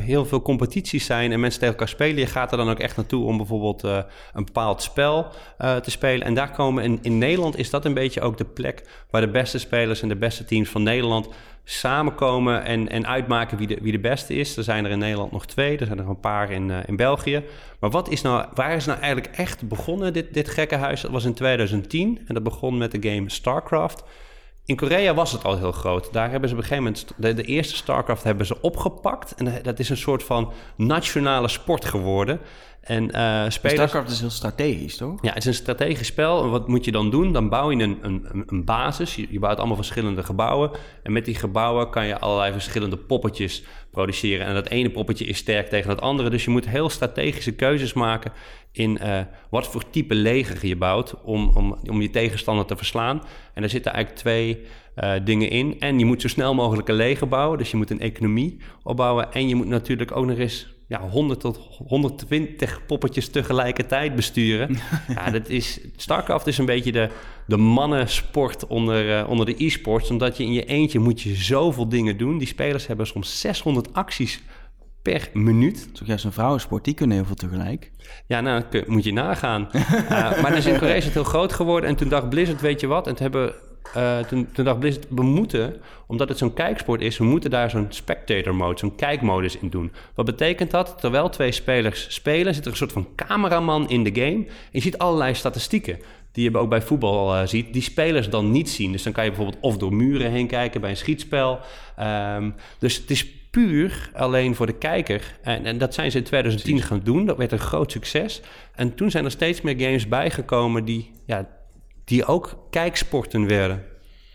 [0.02, 2.20] heel veel competities zijn en mensen tegen elkaar spelen.
[2.20, 6.28] Je gaat er dan ook echt naartoe om bijvoorbeeld een bepaald spel te spelen.
[6.28, 9.32] En daar komen, in, in Nederland is dat een beetje ook de plek waar de
[9.32, 11.28] beste spelers en de beste teams van Nederland
[11.66, 14.58] samenkomen en, en uitmaken wie de, wie de beste is.
[14.58, 16.96] Er zijn er in Nederland nog twee, er zijn er een paar in, uh, in
[16.96, 17.44] België.
[17.80, 21.02] Maar wat is nou, waar is nou eigenlijk echt begonnen, dit, dit gekke huis?
[21.02, 24.04] Dat was in 2010 en dat begon met de game StarCraft.
[24.66, 26.14] In Korea was het al heel groot.
[26.14, 29.36] Daar hebben ze op een gegeven moment de, de, eerste StarCraft hebben ze opgepakt.
[29.36, 32.40] En dat is een soort van nationale sport geworden.
[32.86, 33.74] En uh, spelers...
[33.74, 35.22] StarCraft is heel strategisch, toch?
[35.22, 36.44] Ja, het is een strategisch spel.
[36.44, 37.34] En wat moet je dan doen?
[37.34, 39.16] Dan bouw je een, een, een basis.
[39.16, 40.72] Je, je, bouwt allemaal verschillende gebouwen.
[41.04, 44.46] En met die gebouwen kan je allerlei verschillende poppetjes produceren.
[44.46, 46.30] En dat ene poppetje is sterk tegen het andere.
[46.30, 48.32] Dus je moet heel strategische keuzes maken
[48.72, 49.20] in uh,
[49.50, 53.22] wat voor type leger je bouwt om, om, om je tegenstander te verslaan.
[53.54, 54.62] En daar zitten eigenlijk twee
[54.96, 55.80] uh, dingen in.
[55.80, 57.58] En je moet zo snel mogelijk een leger bouwen.
[57.58, 59.34] Dus je moet een economie opbouwen.
[59.34, 64.78] En je moet natuurlijk ook nog eens ja, 100 tot 120 poppetjes tegelijkertijd besturen.
[65.16, 67.10] ja, dat is, StarCraft is een beetje de,
[67.48, 70.10] de mannensport onder, uh, onder de e-sports.
[70.10, 72.38] Omdat je in je eentje moet je zoveel dingen doen.
[72.38, 74.42] Die spelers hebben soms 600 acties
[75.02, 75.96] per minuut.
[75.96, 77.92] Toch juist een vrouwensport, die kunnen heel veel tegelijk.
[78.28, 79.70] Ja, nou, moet je nagaan.
[79.74, 79.82] uh,
[80.42, 81.90] maar Korea is het heel groot geworden.
[81.90, 83.08] En toen dacht Blizzard, weet je wat?
[83.08, 83.54] En toen hebben
[83.98, 85.76] uh, toen, toen dacht Blizzard, we moeten,
[86.08, 89.92] omdat het zo'n kijksport is, we moeten daar zo'n spectator mode, zo'n kijkmodus in doen.
[90.16, 90.96] Wat betekent dat?
[91.00, 94.46] Terwijl twee spelers spelen, zit er een soort van cameraman in de game.
[94.46, 96.00] En je ziet allerlei statistieken
[96.32, 98.92] die je ook bij voetbal uh, ziet, die spelers dan niet zien.
[98.92, 101.60] Dus dan kan je bijvoorbeeld of door muren heen kijken bij een schietspel.
[102.00, 105.38] Um, dus het is puur alleen voor de kijker.
[105.42, 107.26] En, en, dat zijn ze in 2010 gaan doen.
[107.26, 108.42] Dat werd een groot succes.
[108.76, 111.48] En toen zijn er steeds meer games bijgekomen die ja,
[112.06, 113.84] die ook kijksporten werden.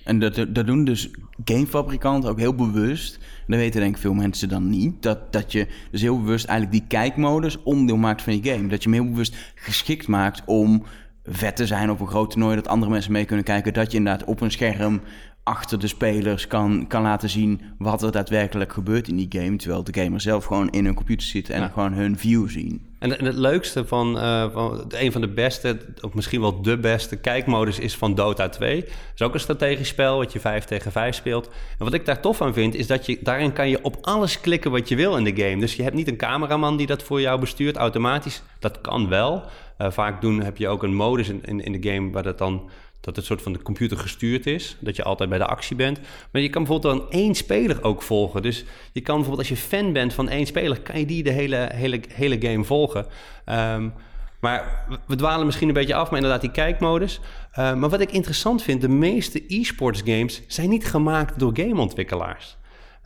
[0.04, 1.10] En dat, dat doen dus
[1.44, 3.14] gamefabrikanten ook heel bewust.
[3.14, 5.02] En dat weten denk ik veel mensen dan niet.
[5.02, 8.68] Dat, dat je dus heel bewust eigenlijk die kijkmodus onderdeel maakt van je game.
[8.68, 10.82] Dat je hem heel bewust geschikt maakt om
[11.24, 12.56] vet te zijn op een groot toernooi.
[12.56, 13.72] Dat andere mensen mee kunnen kijken.
[13.72, 15.00] Dat je inderdaad op een scherm
[15.42, 19.56] achter de spelers kan, kan laten zien wat er daadwerkelijk gebeurt in die game.
[19.56, 22.88] Terwijl de gamer zelf gewoon in hun computer zit en gewoon hun view zien.
[22.98, 27.16] En, het leukste van, uh, van een van de beste, of misschien wel de beste
[27.16, 28.80] kijkmodus is van Dota 2.
[28.80, 31.46] Dat is ook een strategisch spel wat je 5 tegen 5 speelt.
[31.78, 34.40] En wat ik daar tof aan vind, is dat je daarin kan je op alles
[34.40, 35.60] klikken wat je wil in de game.
[35.60, 38.42] Dus je hebt niet een cameraman die dat voor jou bestuurt automatisch.
[38.58, 39.44] Dat kan wel.
[39.78, 42.38] Uh, vaak doen heb je ook een modus in, in, in de game waar dat
[42.38, 42.70] dan
[43.00, 44.76] dat het soort van de computer gestuurd is.
[44.80, 46.00] Dat je altijd bij de actie bent.
[46.32, 48.42] Maar je kan bijvoorbeeld dan één speler ook volgen.
[48.42, 50.80] Dus je kan bijvoorbeeld als je fan bent van één speler...
[50.80, 53.06] kan je die de hele, hele, hele game volgen.
[53.46, 53.92] Um,
[54.40, 57.20] maar we dwalen misschien een beetje af, maar inderdaad die kijkmodus.
[57.50, 62.56] Uh, maar wat ik interessant vind, de meeste e-sports games zijn niet gemaakt door gameontwikkelaars.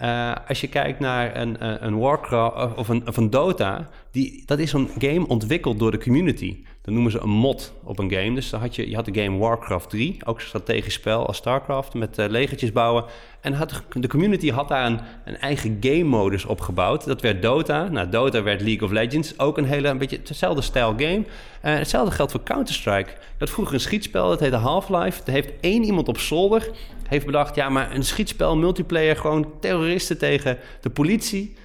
[0.03, 4.73] Uh, als je kijkt naar een, een Warcraft of een, of Dota, die, dat is
[4.73, 6.65] een game ontwikkeld door de community.
[6.85, 8.35] Dat noemen ze een mod op een game.
[8.35, 11.37] Dus dan had je, je had de game Warcraft 3, ook een strategisch spel als
[11.37, 13.05] StarCraft, met uh, legertjes bouwen.
[13.41, 17.05] En had, de community had daar een, een eigen game-modus opgebouwd.
[17.05, 17.89] Dat werd Dota.
[17.89, 19.39] Nou, Dota werd League of Legends.
[19.39, 21.19] Ook een hele, een beetje hetzelfde stijl game.
[21.19, 21.25] Uh,
[21.61, 23.13] hetzelfde geldt voor Counter-Strike.
[23.39, 25.23] Dat vroeger een schietspel, dat heette Half-Life.
[25.27, 26.71] Er heeft één iemand op zolder
[27.09, 27.55] heeft bedacht...
[27.55, 31.57] ja, maar een schietspel, multiplayer, gewoon terroristen tegen de politie...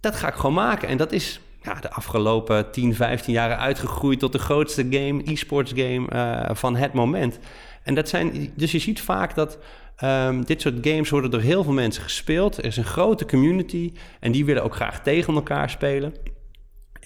[0.00, 0.88] dat ga ik gewoon maken.
[0.88, 5.72] En dat is ja, de afgelopen 10, 15 jaren uitgegroeid tot de grootste game, e-sports
[5.76, 7.38] game uh, van het moment.
[7.82, 9.58] En dat zijn, dus je ziet vaak dat
[10.04, 12.58] um, dit soort games worden door heel veel mensen gespeeld.
[12.58, 16.14] Er is een grote community en die willen ook graag tegen elkaar spelen.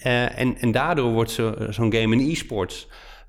[0.05, 1.31] Uh, en, en daardoor wordt
[1.69, 2.87] zo'n game een e-sports.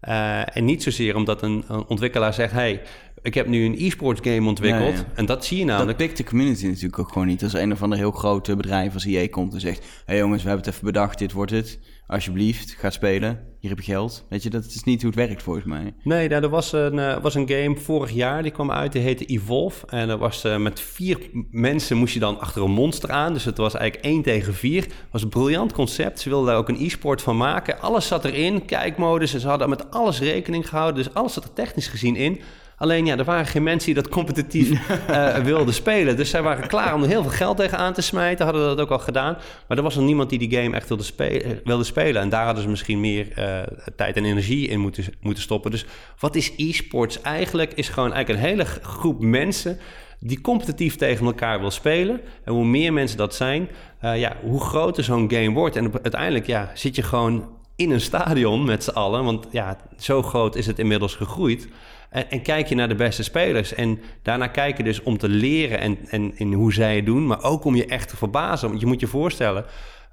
[0.09, 2.83] Uh, en niet zozeer omdat een, een ontwikkelaar zegt: hey,
[3.27, 5.05] ik heb nu een e-sports game ontwikkeld.
[5.15, 5.99] En dat zie je namelijk.
[5.99, 7.43] Dat pikt de community natuurlijk ook gewoon niet.
[7.43, 9.79] Als een of ander heel grote bedrijf als EA komt en zegt...
[9.79, 11.79] hé hey jongens, we hebben het even bedacht, dit wordt het.
[12.07, 13.41] Alsjeblieft, ga spelen.
[13.61, 14.27] Hier heb je geld.
[14.29, 15.95] Weet je, dat is niet hoe het werkt volgens mij.
[16.03, 19.03] Nee, nou, er was een, uh, was een game vorig jaar, die kwam uit, die
[19.03, 19.87] heette Evolve.
[19.87, 21.19] En er was uh, met vier
[21.51, 23.33] mensen moest je dan achter een monster aan.
[23.33, 24.83] Dus het was eigenlijk één tegen vier.
[24.83, 26.21] Het was een briljant concept.
[26.21, 27.81] Ze wilden daar ook een e-sport van maken.
[27.81, 29.35] Alles zat erin, kijkmodus.
[29.35, 31.05] En ze hadden met alles rekening gehouden.
[31.05, 32.41] Dus alles zat er technisch gezien in.
[32.79, 34.71] Alleen ja, er waren geen mensen die dat competitief
[35.11, 36.17] uh, wilden spelen.
[36.17, 38.45] Dus zij waren klaar om er heel veel geld tegenaan te smijten.
[38.45, 39.37] Hadden dat ook al gedaan.
[39.69, 41.61] Maar er was nog niemand die die game echt wilde, spelen.
[41.65, 42.23] Wilde spelen.
[42.23, 43.63] En daar hadden ze misschien meer uh,
[43.97, 45.71] tijd en energie in moeten, moeten stoppen.
[45.71, 45.87] Dus
[46.19, 47.73] wat is e-sports eigenlijk?
[47.73, 49.79] Is gewoon eigenlijk een hele groep mensen
[50.21, 52.21] die competitief tegen elkaar wil spelen.
[52.45, 53.69] En hoe meer mensen dat zijn,
[54.05, 55.77] uh, ja, hoe groter zo'n game wordt.
[55.77, 59.25] En uiteindelijk ja, zit je gewoon in een stadion met z'n allen.
[59.25, 61.69] Want ja, zo groot is het inmiddels gegroeid.
[62.17, 63.75] En, en, kijk je naar de beste spelers.
[63.75, 67.27] En daarna kijken dus om te leren en, en, en hoe zij het doen.
[67.27, 68.69] Maar ook om je echt te verbazen.
[68.69, 69.65] Want je moet je voorstellen...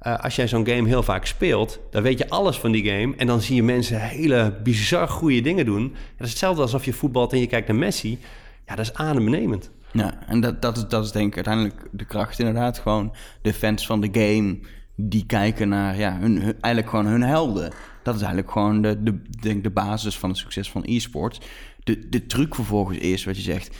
[0.08, 3.16] Uh, als jij zo'n game heel vaak speelt, dan weet je alles van die game.
[3.16, 5.96] En dan zie je mensen hele bizar goede dingen doen.
[6.18, 8.20] dat is hetzelfde alsof je voetbalt en je kijkt naar Messi.
[8.66, 9.72] Ja, dat is adembenemend.
[9.92, 12.80] Ja, en dat, dat, is, dat is denk ik uiteindelijk de kracht inderdaad.
[12.80, 14.60] Gewoon de fans van de game
[14.96, 17.72] die kijken naar ja, hun, eigenlijk gewoon hun helden.
[18.04, 21.39] Dat is eigenlijk gewoon de, de, denk de basis van het succes van e-sports.
[21.84, 23.78] De, de truc vervolgens is wat je zegt,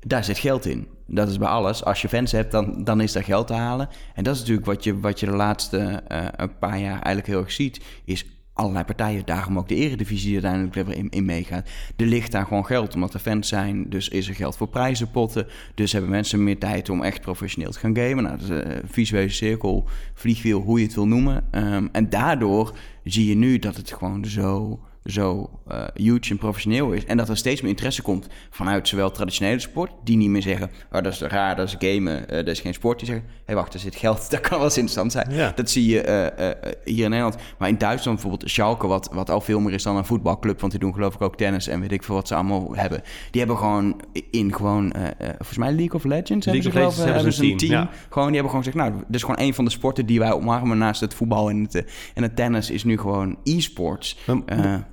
[0.00, 0.88] daar zit geld in.
[1.06, 1.84] Dat is bij alles.
[1.84, 3.88] Als je fans hebt, dan, dan is daar geld te halen.
[4.14, 7.26] En dat is natuurlijk wat je, wat je de laatste uh, een paar jaar eigenlijk
[7.26, 7.80] heel erg ziet.
[8.04, 11.68] Is allerlei partijen, daarom ook de eredivisie uiteindelijk er in, in meegaat.
[11.96, 13.88] Er ligt daar gewoon geld, omdat er fans zijn.
[13.88, 15.46] Dus is er geld voor prijzenpotten.
[15.74, 18.24] Dus hebben mensen meer tijd om echt professioneel te gaan gamen.
[18.24, 21.44] Nou, dat is een visuele cirkel, vliegwiel, hoe je het wil noemen.
[21.50, 26.92] Um, en daardoor zie je nu dat het gewoon zo zo uh, huge en professioneel
[26.92, 27.04] is.
[27.04, 30.70] En dat er steeds meer interesse komt vanuit zowel traditionele sport, die niet meer zeggen:
[30.92, 32.98] oh, dat is raar, dat is gamen, uh, dat is geen sport.
[32.98, 35.30] Die zeggen: hé, hey, wacht, er zit geld, dat kan wel eens interessant zijn.
[35.30, 35.52] Ja.
[35.54, 37.36] Dat zie je uh, hier in Nederland.
[37.58, 40.72] Maar in Duitsland bijvoorbeeld, Schalke, wat, wat al veel meer is dan een voetbalclub, want
[40.72, 43.02] die doen geloof ik ook tennis en weet ik veel wat ze allemaal hebben.
[43.30, 47.14] Die hebben gewoon in gewoon, volgens mij League of Legends, League hebben of ze, geloof,
[47.14, 47.72] hebben ze een team.
[47.72, 47.90] Ja.
[48.08, 50.32] Gewoon, die hebben gewoon gezegd: nou, dit is gewoon een van de sporten die wij
[50.32, 51.84] omarmen naast het voetbal en het,
[52.14, 54.18] en het tennis is nu gewoon e-sports.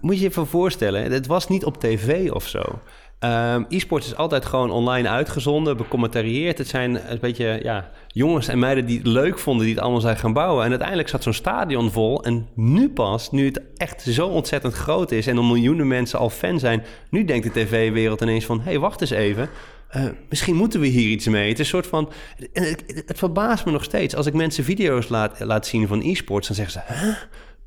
[0.02, 2.80] Moet je je even voorstellen, het was niet op tv of zo.
[3.24, 6.58] Um, e-sports is altijd gewoon online uitgezonden, becommentarieerd.
[6.58, 10.02] Het zijn een beetje ja, jongens en meiden die het leuk vonden, die het allemaal
[10.02, 10.64] zijn gaan bouwen.
[10.64, 12.24] En uiteindelijk zat zo'n stadion vol.
[12.24, 16.30] En nu pas, nu het echt zo ontzettend groot is en er miljoenen mensen al
[16.30, 19.50] fan zijn, nu denkt de tv-wereld ineens van: hé, hey, wacht eens even.
[19.98, 21.50] Uh, misschien moeten we hier iets mee.
[21.50, 22.12] Het is een soort van.
[22.54, 24.16] Het, het, verbaast me nog steeds.
[24.16, 27.16] Als ik mensen video's laat, laat zien van e-sports, dan zeggen ze: huh?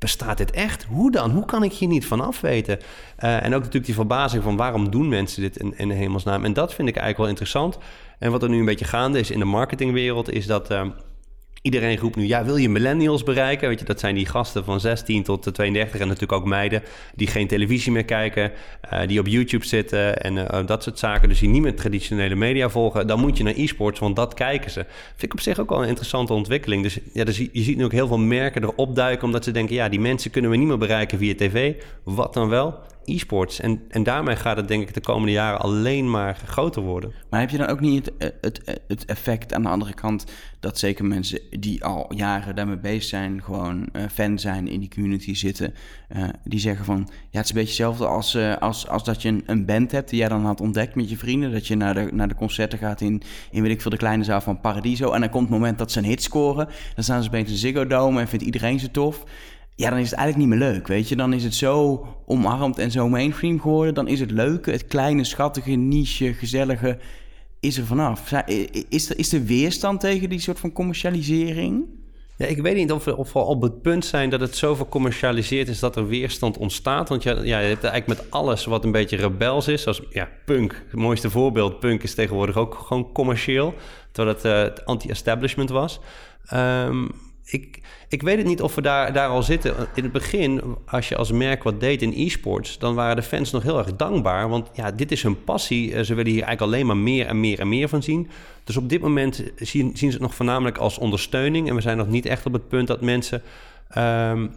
[0.03, 0.83] Bestaat dit echt?
[0.83, 1.31] Hoe dan?
[1.31, 2.79] Hoe kan ik hier niet van afweten?
[2.79, 6.45] Uh, en ook natuurlijk die verbazing van waarom doen mensen dit in, in de hemelsnaam?
[6.45, 7.77] En dat vind ik eigenlijk wel interessant.
[8.19, 10.71] En wat er nu een beetje gaande is in de marketingwereld, is dat.
[10.71, 10.81] Uh,
[11.63, 13.67] Iedereen roept nu, ja, wil je millennials bereiken?
[13.67, 16.83] Weet je, dat zijn die gasten van 16 tot 32 en natuurlijk ook meiden
[17.15, 18.51] die geen televisie meer kijken,
[18.93, 21.29] uh, die op YouTube zitten en uh, dat soort zaken.
[21.29, 23.07] Dus die niet meer traditionele media volgen.
[23.07, 24.85] Dan moet je naar e-sports, want dat kijken ze.
[25.09, 26.83] Vind ik op zich ook wel een interessante ontwikkeling.
[26.83, 29.75] Dus ja, dus je ziet nu ook heel veel merken erop duiken, omdat ze denken,
[29.75, 31.73] ja, die mensen kunnen we niet meer bereiken via tv.
[32.03, 32.79] Wat dan wel?
[33.05, 33.59] E-sports.
[33.59, 37.13] En, en daarmee gaat het denk ik de komende jaren alleen maar groter worden.
[37.29, 40.25] Maar heb je dan ook niet het, het, het effect aan de andere kant...
[40.59, 43.43] dat zeker mensen die al jaren daarmee bezig zijn...
[43.43, 45.73] gewoon uh, fan zijn, in die community zitten...
[46.43, 49.43] Die zeggen van, ja, het is een beetje hetzelfde als, als, als dat je een,
[49.45, 50.09] een, band hebt...
[50.09, 51.51] die jij dan had ontdekt met je vrienden.
[51.51, 54.23] Dat je naar de, naar de concerten gaat in, in, weet ik veel, de kleine
[54.23, 55.11] zaal van Paradiso...
[55.11, 56.67] en dan komt het moment dat ze een hit scoren.
[56.95, 59.23] Dan staan ze bij een Ziggo Dome en vindt iedereen ze tof
[59.75, 61.15] ja, dan is het eigenlijk niet meer leuk, weet je.
[61.15, 63.93] Dan is het zo omarmd en zo mainstream geworden.
[63.93, 66.97] Dan is het leuke, het kleine, schattige, niche, gezellige,
[67.59, 68.31] is er vanaf.
[68.89, 71.85] Is er, is er weerstand tegen die soort van commercialisering?
[72.37, 75.67] Ja, ik weet niet of we, of op het punt zijn dat het zo gecommercialiseerd
[75.67, 77.09] is dat er weerstand ontstaat.
[77.09, 80.29] Want ja, ja, je hebt eigenlijk met alles wat een beetje rebels is, zoals ja,
[80.45, 80.83] punk.
[80.89, 83.73] Het mooiste voorbeeld, punk is tegenwoordig ook gewoon commercieel,
[84.11, 85.99] terwijl het, het anti-establishment was.
[86.53, 87.11] Um,
[87.53, 89.75] ik, ik weet het niet of we daar, daar al zitten.
[89.95, 93.51] In het begin, als je als merk wat deed in e-sports, dan waren de fans
[93.51, 94.49] nog heel erg dankbaar.
[94.49, 95.93] Want ja, dit is hun passie.
[95.93, 98.29] Eh, ze willen hier eigenlijk alleen maar meer en meer en meer van zien.
[98.63, 101.69] Dus op dit moment zien, zien ze het nog voornamelijk als ondersteuning.
[101.69, 103.41] En we zijn nog niet echt op het punt dat mensen
[103.97, 104.51] um,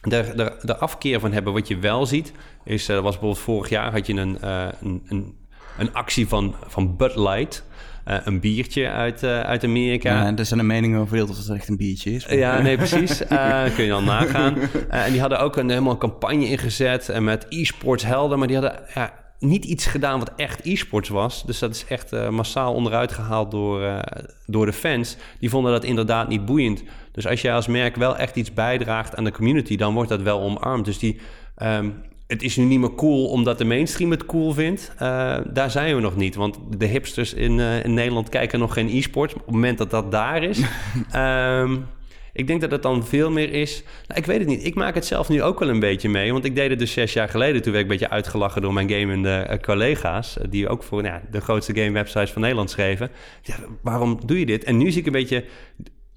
[0.00, 1.52] er, er afkeer van hebben.
[1.52, 2.32] Wat je wel ziet,
[2.64, 5.34] is, uh, was bijvoorbeeld vorig jaar had je een, uh, een, een,
[5.78, 7.64] een actie van, van Bud Light.
[8.08, 10.22] Uh, een biertje uit, uh, uit Amerika.
[10.22, 12.24] Ja, er zijn de meningen over of het echt een biertje is.
[12.24, 13.22] Ja, nee, precies.
[13.22, 14.56] Uh, kun je dan nagaan.
[14.88, 18.80] en die hadden ook een helemaal campagne ingezet en met e-sports helden, maar die hadden
[18.94, 21.46] ja, niet iets gedaan wat echt e-sports was.
[21.46, 24.02] Dus dat is echt massaal onderuit gehaald door,
[24.46, 25.16] door de fans.
[25.40, 26.82] Die vonden dat inderdaad niet boeiend.
[27.12, 30.22] Dus als jij als merk wel echt iets bijdraagt aan de community, dan wordt dat
[30.22, 30.84] wel omarmd.
[30.84, 31.20] Dus die...
[31.62, 31.94] Um,
[32.26, 34.92] het is nu niet meer cool omdat de mainstream het cool vindt.
[35.02, 36.34] Uh, daar zijn we nog niet.
[36.34, 39.34] Want de hipsters in, uh, in Nederland kijken nog geen e-sport.
[39.34, 40.60] Op het moment dat dat daar is.
[41.14, 41.86] um,
[42.36, 43.82] Ik denk dat het dan veel meer is...
[44.06, 44.64] Nou, ik weet het niet.
[44.64, 46.32] Ik maak het zelf nu ook wel een beetje mee.
[46.32, 47.62] Want ik deed het dus zes jaar geleden.
[47.62, 50.36] Toen werd ik een beetje uitgelachen door mijn gamende uh, collega's.
[50.48, 53.10] die ook voor nou, de grootste game websites van Nederland schreven.
[53.42, 54.64] Ja, waarom doe je dit?
[54.64, 55.44] En nu zie ik een beetje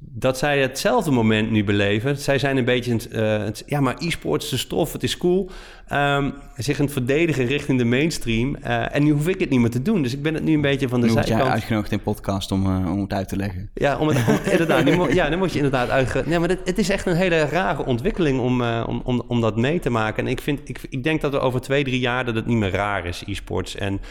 [0.01, 2.17] dat zij hetzelfde moment nu beleven.
[2.17, 5.49] Zij zijn een beetje, uh, het, ja, maar e-sports is de stof, het is cool.
[5.93, 8.55] Um, zich aan het verdedigen richting de mainstream.
[8.63, 10.01] Uh, en nu hoef ik het niet meer te doen.
[10.03, 11.37] Dus ik ben het nu een beetje van de nu zijkant.
[11.37, 13.69] Nu jij uitgenodigd in podcast om, uh, om het uit te leggen.
[13.73, 14.83] Ja, om het, om, inderdaad.
[14.83, 16.29] Nu, ja, dan word je inderdaad uitgenodigd.
[16.29, 19.79] Nee, maar het is echt een hele rare ontwikkeling om, om, om, om dat mee
[19.79, 20.25] te maken.
[20.25, 22.57] En ik, vind, ik, ik denk dat er over twee, drie jaar dat het niet
[22.57, 23.75] meer raar is, e-sports.
[23.75, 24.01] En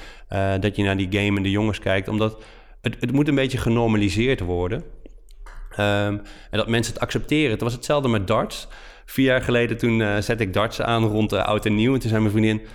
[0.61, 2.09] dat je naar die game en de jongens kijkt.
[2.09, 2.39] Omdat
[2.81, 4.85] het, het moet een beetje genormaliseerd worden.
[5.79, 7.51] Um, en dat mensen het accepteren.
[7.51, 8.69] Het was hetzelfde met darts.
[9.05, 11.95] Vier jaar geleden toen uh, zette ik darts aan rond uh, oud en nieuw.
[11.95, 12.67] En toen zei mijn vriendin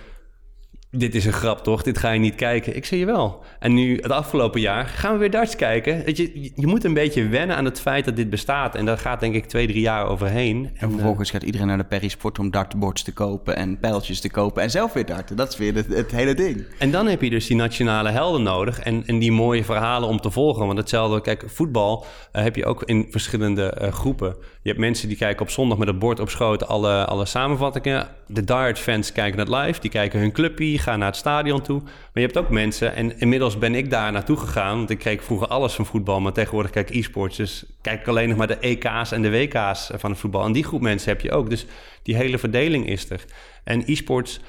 [0.96, 1.82] dit is een grap toch?
[1.82, 2.76] Dit ga je niet kijken.
[2.76, 3.44] Ik zie je wel.
[3.58, 6.02] En nu, het afgelopen jaar, gaan we weer darts kijken.
[6.14, 8.74] Je, je moet een beetje wennen aan het feit dat dit bestaat.
[8.74, 10.64] En daar gaat denk ik twee, drie jaar overheen.
[10.64, 14.20] En, en vervolgens gaat iedereen naar de Perry Sport om dartboards te kopen en pijltjes
[14.20, 15.36] te kopen en zelf weer darten.
[15.36, 16.64] Dat is weer het, het, hele ding.
[16.78, 20.20] En dan heb je dus die nationale helden nodig en, en die mooie verhalen om
[20.20, 20.66] te volgen.
[20.66, 24.36] Want hetzelfde, kijk, voetbal uh, heb je ook in verschillende uh, groepen.
[24.62, 28.08] Je hebt mensen die kijken op zondag met het bord op schoot alle, alle samenvattingen.
[28.26, 31.80] De dart-fans kijken het live, die kijken hun clubje gaan naar het stadion toe.
[31.82, 35.24] Maar je hebt ook mensen, en inmiddels ben ik daar naartoe gegaan, want ik kreeg
[35.24, 37.36] vroeger alles van voetbal, maar tegenwoordig kijk ik e-sports.
[37.36, 40.44] Dus kijk ik alleen nog maar de EK's en de WK's van het voetbal.
[40.44, 41.50] En die groep mensen heb je ook.
[41.50, 41.66] Dus
[42.02, 43.24] die hele verdeling is er.
[43.64, 44.40] En e-sports.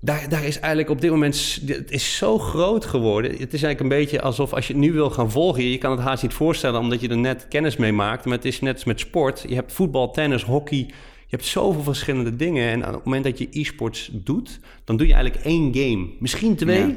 [0.00, 1.60] Daar, daar, is eigenlijk op dit moment...
[1.66, 3.30] Het is zo groot geworden.
[3.30, 5.64] Het is eigenlijk een beetje alsof als je het nu wil gaan volgen...
[5.64, 8.24] je kan het haast niet voorstellen omdat je er net kennis mee maakt.
[8.24, 9.44] Maar het is net als met sport.
[9.48, 10.90] Je hebt voetbal, tennis, hockey,
[11.26, 12.70] je hebt zoveel verschillende dingen.
[12.70, 16.08] En op het moment dat je e-sports doet, dan doe je eigenlijk één game.
[16.18, 16.86] Misschien twee.
[16.86, 16.94] Ja.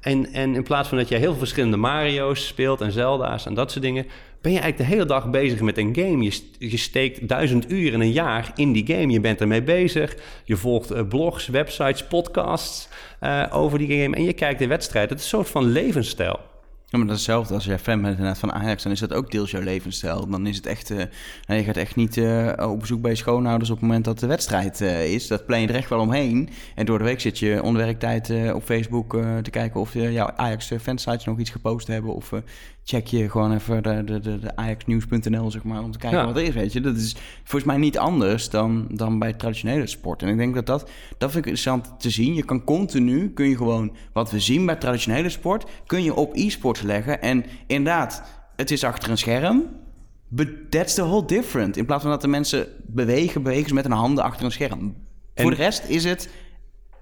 [0.00, 3.54] En, en in plaats van dat je heel veel verschillende Mario's speelt en Zelda's en
[3.54, 4.06] dat soort dingen,
[4.40, 6.22] ben je eigenlijk de hele dag bezig met een game.
[6.22, 9.12] Je, je steekt duizend uur in een jaar in die game.
[9.12, 10.16] Je bent ermee bezig.
[10.44, 12.88] Je volgt uh, blogs, websites, podcasts
[13.20, 15.10] uh, over die game en je kijkt de wedstrijd.
[15.10, 16.40] Het is een soort van levensstijl.
[16.90, 17.54] Ja, maar dat is hetzelfde.
[17.54, 20.28] Als jij fan bent van Ajax, dan is dat ook deels jouw levensstijl.
[20.28, 20.90] Dan is het echt...
[20.90, 20.96] Uh,
[21.46, 24.18] nou, je gaat echt niet uh, op bezoek bij je schoonouders op het moment dat
[24.18, 25.26] de wedstrijd uh, is.
[25.26, 26.48] Dat plan je er echt wel omheen.
[26.74, 31.24] En door de week zit je onderwerktijd op Facebook te kijken of jouw Ajax fansites
[31.24, 32.14] nog iets gepost hebben.
[32.14, 32.32] Of
[32.88, 36.26] check je gewoon even de, de, de, de ajaxnieuws.nl, zeg maar, om te kijken ja.
[36.26, 36.80] wat er is, weet je.
[36.80, 40.22] Dat is volgens mij niet anders dan, dan bij traditionele sport.
[40.22, 40.80] En ik denk dat dat,
[41.18, 42.34] dat vind ik interessant te zien.
[42.34, 46.34] Je kan continu, kun je gewoon wat we zien bij traditionele sport, kun je op
[46.34, 47.22] e-sports leggen.
[47.22, 48.22] En inderdaad,
[48.56, 49.64] het is achter een scherm,
[50.28, 51.76] but that's the whole different.
[51.76, 54.96] In plaats van dat de mensen bewegen, bewegen ze met hun handen achter een scherm.
[55.34, 56.28] En Voor de rest is het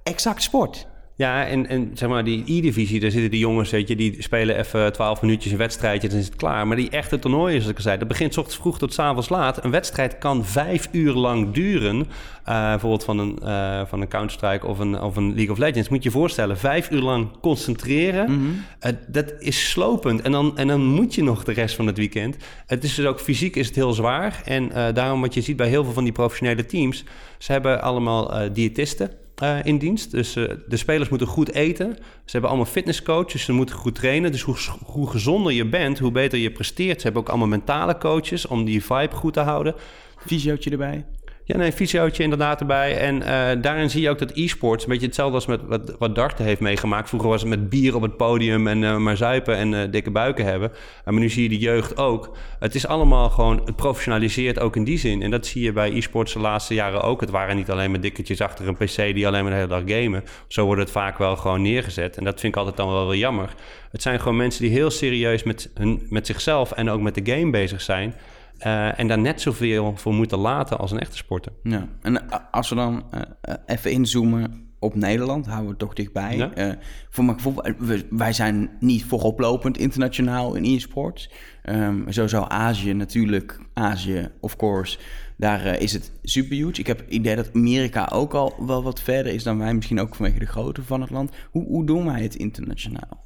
[0.03, 0.87] exact sport.
[1.18, 4.59] Ja, en, en zeg maar, die E-divisie, daar zitten die jongens, weet je, die spelen
[4.59, 6.66] even 12 minuutjes een wedstrijdje, dan is het klaar.
[6.66, 8.98] Maar die echte toernooien, zoals ik al zei, dat begint s ochtends vroeg tot s
[8.98, 9.64] avonds laat.
[9.64, 11.96] Een wedstrijd kan vijf uur lang duren.
[11.96, 12.05] Uh,
[12.44, 15.88] bijvoorbeeld van een, uh, van een Counter-Strike of een, of een League of Legends.
[15.88, 18.31] Moet je je voorstellen, vijf uur lang concentreren.
[18.31, 18.64] Mm -hmm.
[18.92, 20.22] uh, dat is slopend.
[20.22, 22.37] En dan, en dan moet je nog de rest van het weekend.
[22.66, 24.42] Het is dus ook fysiek is het heel zwaar.
[24.44, 27.05] En daarom wat je ziet bij heel veel van die professionele teams,
[27.38, 29.24] ze hebben allemaal diëtisten.
[29.42, 30.11] Uh, in dienst.
[30.11, 31.96] Dus uh, de spelers moeten goed eten.
[31.96, 34.33] Ze hebben allemaal fitnesscoaches, ze moeten goed trainen.
[34.33, 36.96] Dus hoe, hoe gezonder je bent, hoe beter je presteert.
[36.96, 39.75] Ze hebben ook allemaal mentale coaches om die vibe goed te houden.
[40.16, 41.05] Fysiootje erbij?
[41.49, 42.99] Ja, nee, fysiootje inderdaad erbij.
[42.99, 46.15] En uh, daarin zie je ook dat e-sports, een beetje hetzelfde als met wat, wat
[46.15, 47.09] darten heeft meegemaakt.
[47.09, 50.11] Vroeger was het met bier op het podium en uh, maar zuipen en uh, dikke
[50.11, 50.73] buiken hebben.
[51.05, 52.37] maar nu zie je de jeugd ook.
[52.59, 55.23] Het is allemaal gewoon, het professionaliseert ook in die zin.
[55.23, 57.21] En dat zie je bij e-sports de laatste jaren ook.
[57.21, 59.99] Het waren niet alleen maar dikketjes achter een pc die alleen maar de hele dag
[60.01, 60.25] gamen.
[60.49, 62.17] Zo wordt het vaak wel gewoon neergezet.
[62.17, 63.55] En dat vind ik altijd dan wel wel jammer.
[63.91, 67.33] Het zijn gewoon mensen die heel serieus met, hun, met zichzelf en ook met de
[67.33, 68.15] game bezig zijn.
[68.61, 71.53] Uh, en daar net zoveel voor moeten laten als een echte sporter.
[71.62, 76.37] Ja, en als we dan uh, even inzoomen op Nederland, houden we het toch dichtbij.
[76.37, 76.59] Ja?
[76.59, 76.73] Uh,
[77.11, 77.62] voor mijn gevoel,
[78.11, 81.31] wij zijn niet vooroplopend internationaal in e-sports.
[81.64, 84.99] Um, sowieso Azië natuurlijk, Azië of course,
[85.37, 86.81] daar is het super huge.
[86.81, 90.01] Ik heb het idee dat Amerika ook al wel wat verder is dan wij, misschien
[90.01, 91.31] ook vanwege de grootte van het land.
[91.51, 93.25] Hoe, hoe doen wij het internationaal?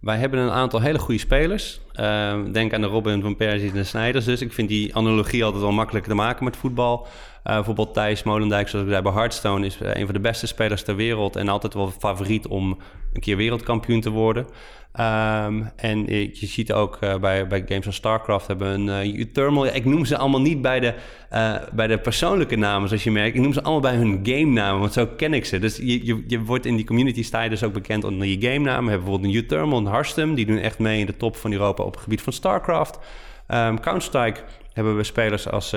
[0.00, 1.80] Wij hebben een aantal hele goede spelers.
[2.00, 4.24] Uh, denk aan de Robin van Persie en de Snijders.
[4.24, 7.06] Dus ik vind die analogie altijd wel makkelijk te maken met voetbal.
[7.06, 10.82] Uh, bijvoorbeeld Thijs Molendijk, zoals ik zei bij Hearthstone, is een van de beste spelers
[10.82, 11.36] ter wereld.
[11.36, 12.78] En altijd wel favoriet om
[13.12, 14.46] een keer wereldkampioen te worden.
[15.00, 19.66] Um, en je ziet ook uh, bij, bij games als StarCraft hebben een uh, Thermal.
[19.66, 20.94] Ik noem ze allemaal niet bij de,
[21.72, 23.36] bij de persoonlijke namen, zoals je merkt.
[23.36, 25.58] Ik noem ze allemaal bij hun game namen, want zo ken ik ze.
[25.58, 28.64] Dus je, je, wordt in die community sta je dus ook bekend onder je game
[28.64, 28.84] namen.
[28.84, 30.34] We hebben bijvoorbeeld een U-Thermal, een Hearthstone.
[30.34, 32.98] Die doen echt mee in de top van Europa op het gebied van StarCraft.
[33.48, 34.40] Um, Counter-Strike
[34.72, 35.74] hebben we spelers als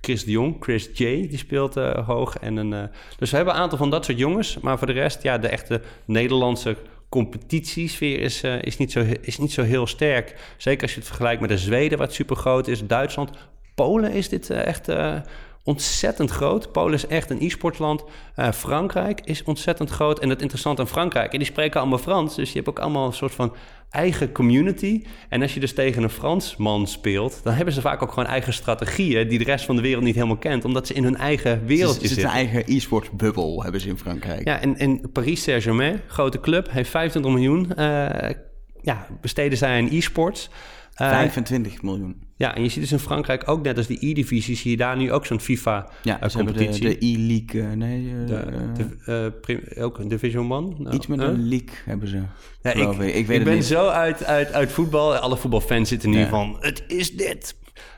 [0.00, 1.74] Chris de Jong, Chris J, die speelt
[2.06, 2.38] hoog.
[2.38, 4.58] En een, dus we hebben een aantal van dat soort jongens.
[4.60, 6.76] Maar voor de rest, ja, de echte Nederlandse
[7.08, 10.54] competitiesfeer is, is, niet zo, is niet zo heel sterk.
[10.56, 12.86] Zeker als je het vergelijkt met de Zweden, wat super groot is.
[12.86, 13.30] Duitsland.
[13.74, 14.88] Polen is dit echt
[15.64, 16.72] ontzettend groot.
[16.72, 18.04] Polen is echt een e-sportland.
[18.36, 20.18] Uh, Frankrijk is ontzettend groot.
[20.18, 22.34] En het interessante aan Frankrijk, en die spreken allemaal Frans.
[22.34, 23.54] Dus je hebt ook allemaal een soort van
[23.90, 25.04] eigen community.
[25.28, 28.52] En als je dus tegen een Fransman speelt, dan hebben ze vaak ook gewoon eigen
[28.52, 31.66] strategieën die de rest van de wereld niet helemaal kent, omdat ze in hun eigen
[31.66, 32.08] wereldje zitten.
[32.08, 34.44] Het is een eigen e-sports bubbel hebben ze in Frankrijk.
[34.44, 37.72] Ja, en, en Paris Saint-Germain, grote club, heeft 25 miljoen.
[37.78, 38.30] Uh,
[38.82, 40.50] ja, besteden zij aan e-sports.
[40.94, 42.23] 25 miljoen.
[42.36, 44.96] Ja, en je ziet dus in Frankrijk ook net als die E-divisie, zie je daar
[44.96, 46.82] nu ook zo'n FIFA-competitie.
[46.82, 48.24] Ja, de, de E-League, nee.
[48.24, 49.32] de,
[49.78, 50.74] ook een Division One?
[50.78, 52.22] Nou, iets met een league hebben ze,
[52.62, 53.14] ja, ik, ik.
[53.14, 55.16] Ik, weet ik ben zo uit, uit, uit voetbal.
[55.16, 57.56] Alle voetbalfans zitten nu van, het is dit.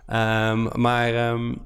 [0.08, 1.30] Um, maar...
[1.30, 1.58] Um,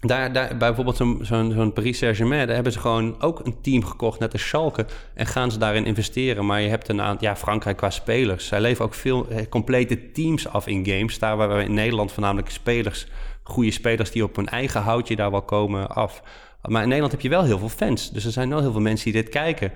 [0.00, 4.18] daar, daar, bijvoorbeeld zo'n zo'n Paris Saint-Germain, daar hebben ze gewoon ook een team gekocht,
[4.18, 4.86] net als Schalke.
[5.14, 6.46] En gaan ze daarin investeren.
[6.46, 8.46] Maar je hebt een aantal, ja, Frankrijk qua spelers.
[8.46, 11.18] Zij leveren ook veel eh, complete teams af in games.
[11.18, 13.06] Daar waar we in Nederland voornamelijk spelers,
[13.42, 16.22] goede spelers die op hun eigen houtje daar wel komen af.
[16.62, 18.10] Maar in Nederland heb je wel heel veel fans.
[18.10, 19.72] Dus er zijn wel heel veel mensen die dit kijken.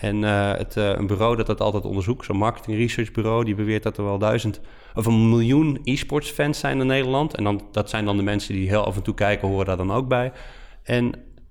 [0.00, 3.54] En uh, het, uh, een bureau dat dat altijd onderzoekt, zo'n marketing research bureau, die
[3.54, 4.60] beweert dat er wel duizend
[4.94, 7.34] of een miljoen e-sports fans zijn in Nederland.
[7.34, 9.76] En dan, dat zijn dan de mensen die heel af en toe kijken, horen daar
[9.76, 10.32] dan ook bij.
[10.82, 11.04] En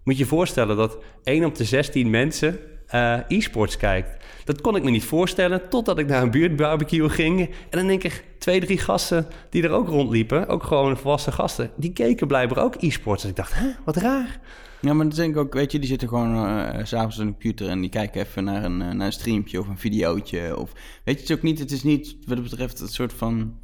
[0.03, 2.59] moet je je voorstellen dat 1 op de 16 mensen
[2.95, 4.25] uh, e-sports kijkt.
[4.45, 7.39] Dat kon ik me niet voorstellen totdat ik naar een buurtbarbecue ging.
[7.39, 11.71] En dan denk ik, twee, drie gasten die er ook rondliepen, ook gewoon volwassen gasten,
[11.75, 13.21] die keken blijkbaar ook e-sports.
[13.21, 14.39] Dus ik dacht, hè, wat raar.
[14.83, 17.31] Ja, maar dat denk ik ook, weet je, die zitten gewoon uh, s'avonds aan de
[17.31, 20.57] computer en die kijken even naar een, uh, naar een streampje of een videootje.
[20.57, 23.13] Of, weet je, het is ook niet, het is niet wat het betreft het soort
[23.13, 23.57] van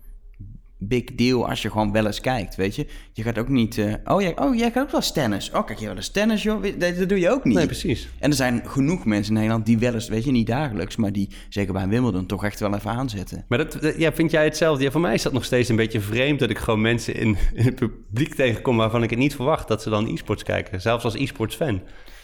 [0.80, 2.88] big deal als je gewoon wel eens kijkt, weet je.
[3.13, 5.51] Je gaat ook niet, uh, oh, jij, oh, jij gaat ook wel eens tennis.
[5.51, 6.63] Oh, kijk je wel eens tennis, joh.
[6.63, 7.55] Dat, dat, doe je ook niet.
[7.55, 8.09] Nee, precies.
[8.19, 11.11] En er zijn genoeg mensen in Nederland die wel eens, weet je, niet dagelijks, maar
[11.11, 13.45] die zeker bij Wimbledon toch echt wel even aanzetten.
[13.47, 14.84] Maar dat, ja, vind jij hetzelfde?
[14.84, 17.38] Ja, voor mij is dat nog steeds een beetje vreemd dat ik gewoon mensen in,
[17.53, 21.03] in het publiek tegenkom waarvan ik het niet verwacht dat ze dan e-sports kijken, zelfs
[21.03, 21.82] als e-sports fan.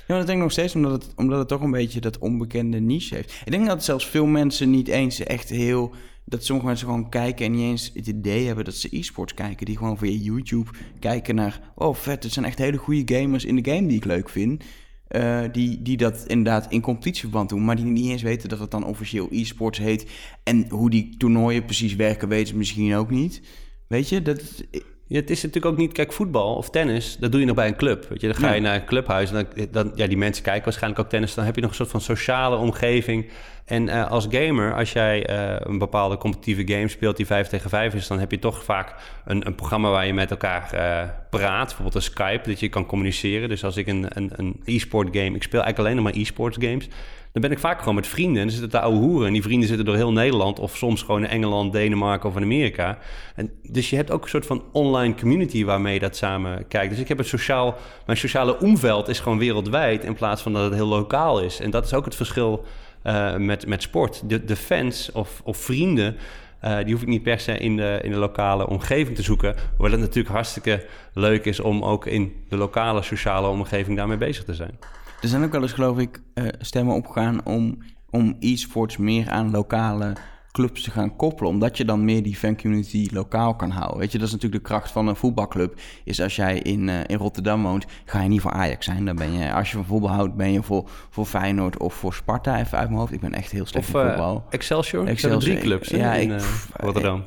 [0.07, 2.79] Ja, dat denk ik nog steeds omdat het, omdat het toch een beetje dat onbekende
[2.79, 3.41] niche heeft.
[3.45, 5.93] Ik denk dat zelfs veel mensen niet eens echt heel
[6.25, 9.65] dat sommige mensen gewoon kijken en niet eens het idee hebben dat ze e-sports kijken.
[9.65, 10.69] Die gewoon via YouTube
[10.99, 14.05] kijken naar, oh vet, het zijn echt hele goede gamers in de game die ik
[14.05, 14.63] leuk vind.
[15.09, 18.71] Uh, die, die dat inderdaad in competitieverband doen, maar die niet eens weten dat het
[18.71, 20.11] dan officieel e-sports heet.
[20.43, 23.41] En hoe die toernooien precies werken, weten ze misschien ook niet.
[23.87, 24.63] Weet je, dat,
[25.07, 27.67] ja, het is natuurlijk ook niet, kijk, voetbal of tennis, dat doe je nog bij
[27.67, 28.05] een club.
[28.09, 30.63] Weet je, dan ga je naar een clubhuis en dan, dan, ja, die mensen kijken
[30.63, 31.33] waarschijnlijk ook tennis.
[31.33, 33.29] Dan heb je nog een soort van sociale omgeving.
[33.65, 37.69] En uh, als gamer, als jij uh, een bepaalde competitieve game speelt die 5 tegen
[37.69, 38.93] 5 is, dan heb je toch vaak
[39.25, 41.65] een, een programma waar je met elkaar uh, praat.
[41.65, 43.49] Bijvoorbeeld een Skype, dat je kan communiceren.
[43.49, 46.57] Dus als ik een, een, een e-sport game, ik speel eigenlijk alleen nog maar e-sports
[46.59, 46.87] games
[47.35, 48.41] dan ben ik vaak gewoon met vrienden.
[48.41, 49.27] En dan zitten daar oude hoeren.
[49.27, 50.59] En die vrienden zitten door heel Nederland.
[50.59, 52.97] Of soms gewoon in Engeland, Denemarken of in Amerika.
[53.35, 56.89] En dus je hebt ook een soort van online community waarmee je dat samen kijkt.
[56.89, 57.77] Dus ik heb het sociaal...
[58.05, 60.03] Mijn sociale omveld is gewoon wereldwijd...
[60.03, 61.59] in plaats van dat het heel lokaal is.
[61.59, 62.65] En dat is ook het verschil
[63.03, 64.29] uh, met, met sport.
[64.29, 66.15] De, de fans of, of vrienden...
[66.63, 69.55] Uh, die hoef ik niet per se in de, in de lokale omgeving te zoeken.
[69.69, 74.43] Hoewel het natuurlijk hartstikke leuk is om ook in de lokale sociale omgeving daarmee bezig
[74.43, 74.79] te zijn.
[75.25, 77.77] Er zijn ook wel eens, geloof ik, uh, stemmen opgegaan om,
[78.09, 80.13] om e-sports meer aan lokale
[80.51, 81.51] clubs te gaan koppelen.
[81.51, 83.99] Omdat je dan meer die fan community lokaal kan houden.
[83.99, 85.79] Weet je, dat is natuurlijk de kracht van een voetbalclub.
[86.03, 89.05] Is als jij in, uh, in Rotterdam woont, ga je niet voor Ajax zijn.
[89.05, 92.13] Dan ben je, als je van voetbal houdt, ben je voor, voor Feyenoord of voor
[92.13, 92.59] Sparta.
[92.59, 93.13] Even uit mijn hoofd.
[93.13, 94.35] Ik ben echt heel slecht of, in voetbal.
[94.35, 95.07] Uh, Excelsior?
[95.07, 95.39] Excelsior.
[95.39, 96.41] drie clubs ja, in ik,
[96.73, 97.23] Rotterdam.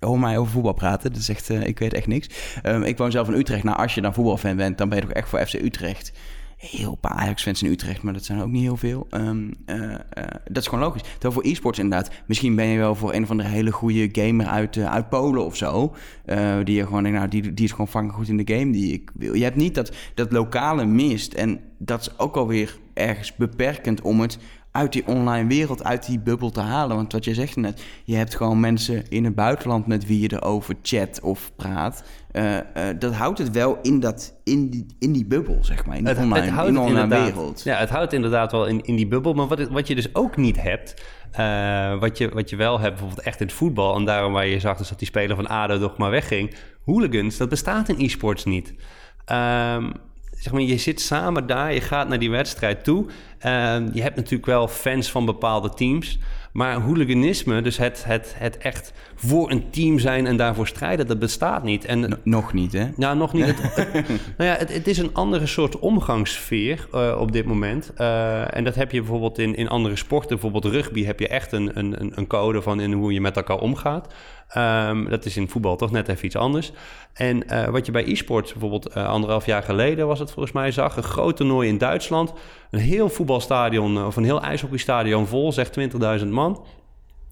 [0.00, 1.12] hoor mij over voetbal praten.
[1.12, 2.28] Dat is echt, ik weet echt niks.
[2.62, 3.64] Um, ik woon zelf in Utrecht.
[3.64, 6.12] Nou, als je dan voetbalfan bent, dan ben je toch echt voor FC Utrecht
[6.60, 9.06] heel paar Ajax-fans in Utrecht, maar dat zijn ook niet heel veel.
[9.10, 9.94] Um, uh, uh,
[10.44, 11.02] dat is gewoon logisch.
[11.02, 14.46] Terwijl voor e-sports inderdaad, misschien ben je wel voor een of andere hele goede gamer
[14.46, 15.94] uit, uh, uit Polen of zo.
[16.64, 18.92] die je gewoon denkt, nou, die, die is gewoon fucking goed in de game die
[18.92, 19.34] ik wil.
[19.34, 21.34] Je hebt niet dat, dat lokale mist.
[21.34, 24.38] En dat is ook alweer ergens beperkend om het
[24.72, 26.96] uit die online wereld, uit die bubbel te halen.
[26.96, 30.32] Want wat je zegt net, je hebt gewoon mensen in het buitenland met wie je
[30.32, 32.02] erover chat of praat.
[32.32, 32.60] Uh, uh,
[32.98, 35.96] dat houdt het wel in, dat, in, die, in die bubbel, zeg maar.
[35.96, 37.62] In de online, het in online wereld.
[37.62, 39.34] Ja, het houdt inderdaad wel in, in die bubbel.
[39.34, 41.02] Maar wat, wat je dus ook niet hebt,
[41.38, 43.96] uh, wat, je, wat je wel hebt bijvoorbeeld echt in het voetbal...
[43.96, 46.54] en daarom waar je zag dus dat die speler van ADO nog maar wegging...
[46.84, 48.74] hooligans, dat bestaat in e-sports niet.
[49.32, 49.92] Um,
[50.40, 53.06] zeg maar, je zit samen daar, je gaat naar die wedstrijd toe.
[53.06, 53.12] Uh,
[53.92, 56.18] je hebt natuurlijk wel fans van bepaalde teams.
[56.52, 61.18] Maar hooliganisme, dus het, het, het echt voor een team zijn en daarvoor strijden, dat
[61.18, 61.84] bestaat niet.
[61.84, 62.88] En, nog niet, hè?
[62.96, 63.44] Nou, nog niet.
[63.74, 67.92] Het, nou ja, het, het, is een andere soort omgangssfeer uh, op dit moment.
[67.98, 70.28] Uh, en dat heb je bijvoorbeeld in, in andere sporten.
[70.28, 73.58] Bijvoorbeeld rugby heb je echt een, een, een code van in hoe je met elkaar
[73.58, 74.14] omgaat.
[74.56, 76.72] Um, dat is in voetbal toch net even iets anders.
[77.12, 80.96] En uh, wat je bij e-sport bijvoorbeeld anderhalf jaar geleden was het volgens mij zag.
[80.96, 82.32] Een groot toernooi in Duitsland.
[82.70, 85.70] Een heel voetbalstadion of een heel ijshockeystadion vol, zeg
[86.20, 86.64] 20.000 man.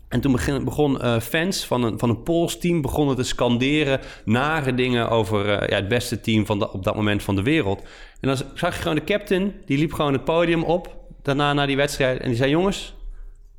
[0.08, 0.32] En toen
[0.64, 5.76] begon, fans van een, van een Pools team begonnen te scanderen nare dingen over ja,
[5.76, 7.82] het beste team van op dat moment van de wereld.
[8.20, 11.66] En dan zag je gewoon de captain, die liep gewoon het podium op, daarna naar
[11.66, 12.20] die wedstrijd.
[12.20, 12.94] En die zei, jongens,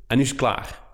[0.07, 0.89] en nu is het klaar.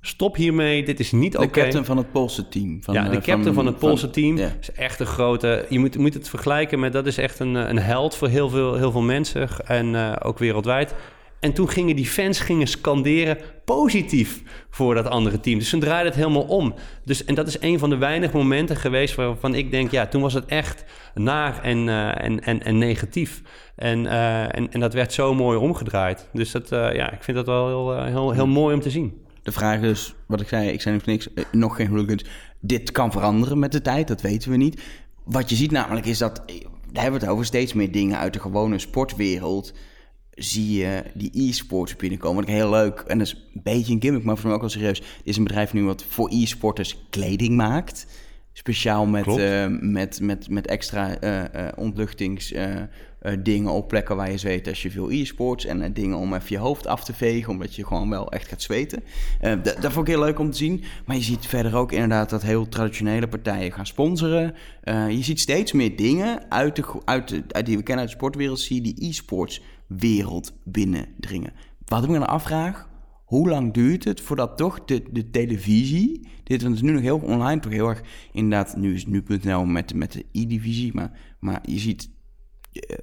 [0.00, 1.46] Stop hiermee, dit is niet oké.
[1.46, 2.82] De captain van het Poolse team.
[2.82, 5.66] Van, ja, de captain van, van het Poolse van, team is echt een grote...
[5.68, 6.92] Je moet, moet het vergelijken met...
[6.92, 9.48] Dat is echt een, een held voor heel veel, heel veel mensen.
[9.64, 10.94] En uh, ook wereldwijd.
[11.40, 15.58] En toen gingen die fans gingen scanderen positief voor dat andere team.
[15.58, 16.74] Dus ze draaiden het helemaal om.
[17.04, 19.90] Dus, en dat is een van de weinige momenten geweest waarvan ik denk...
[19.90, 20.84] ja, toen was het echt
[21.14, 23.42] naar en, uh, en, en, en negatief.
[23.76, 26.28] En, uh, en, en dat werd zo mooi omgedraaid.
[26.32, 29.26] Dus dat, ja, ik vind dat wel heel, heel, heel mooi om te zien.
[29.48, 32.24] De vraag is, wat ik zei, ik zei nog niks, nog geen hooligans.
[32.60, 34.82] Dit kan veranderen met de tijd, dat weten we niet.
[35.24, 36.42] Wat je ziet namelijk is dat,
[36.92, 39.72] daar hebben we het over, steeds meer dingen uit de gewone sportwereld
[40.30, 42.36] zie je die e-sports binnenkomen.
[42.36, 44.60] Wat ik heel leuk, en dat is een beetje een gimmick, maar voor mij ook
[44.60, 45.02] wel serieus.
[45.24, 48.06] is een bedrijf nu wat voor e-sporters kleding maakt.
[48.58, 52.54] Speciaal met, uh, met, met, met extra uh, uh, ontluchtings
[53.38, 55.64] dingen op plekken waar je zweet als je veel e-sports.
[55.64, 58.62] En dingen om even je hoofd af te vegen, omdat je gewoon wel echt gaat
[58.62, 59.02] zweten.
[59.62, 60.84] dat vond ik heel leuk om te zien.
[61.06, 64.54] Maar je ziet verder ook inderdaad dat heel traditionele partijen gaan sponsoren.
[65.08, 68.18] je ziet steeds meer dingen uit, de, uit, de, uit die we kennen uit de
[68.18, 71.52] sportwereld, zie je die e-sports wereld binnendringen.
[71.84, 72.87] Wat ik me dan afvraag,
[73.28, 77.60] hoe lang duurt het voordat toch de, de televisie, dit is nu nog heel online,
[77.60, 78.02] toch heel erg,
[78.32, 82.10] inderdaad, nu is nu.nl met, met de e-divisie, maar, maar je ziet
[82.72, 82.96] uh,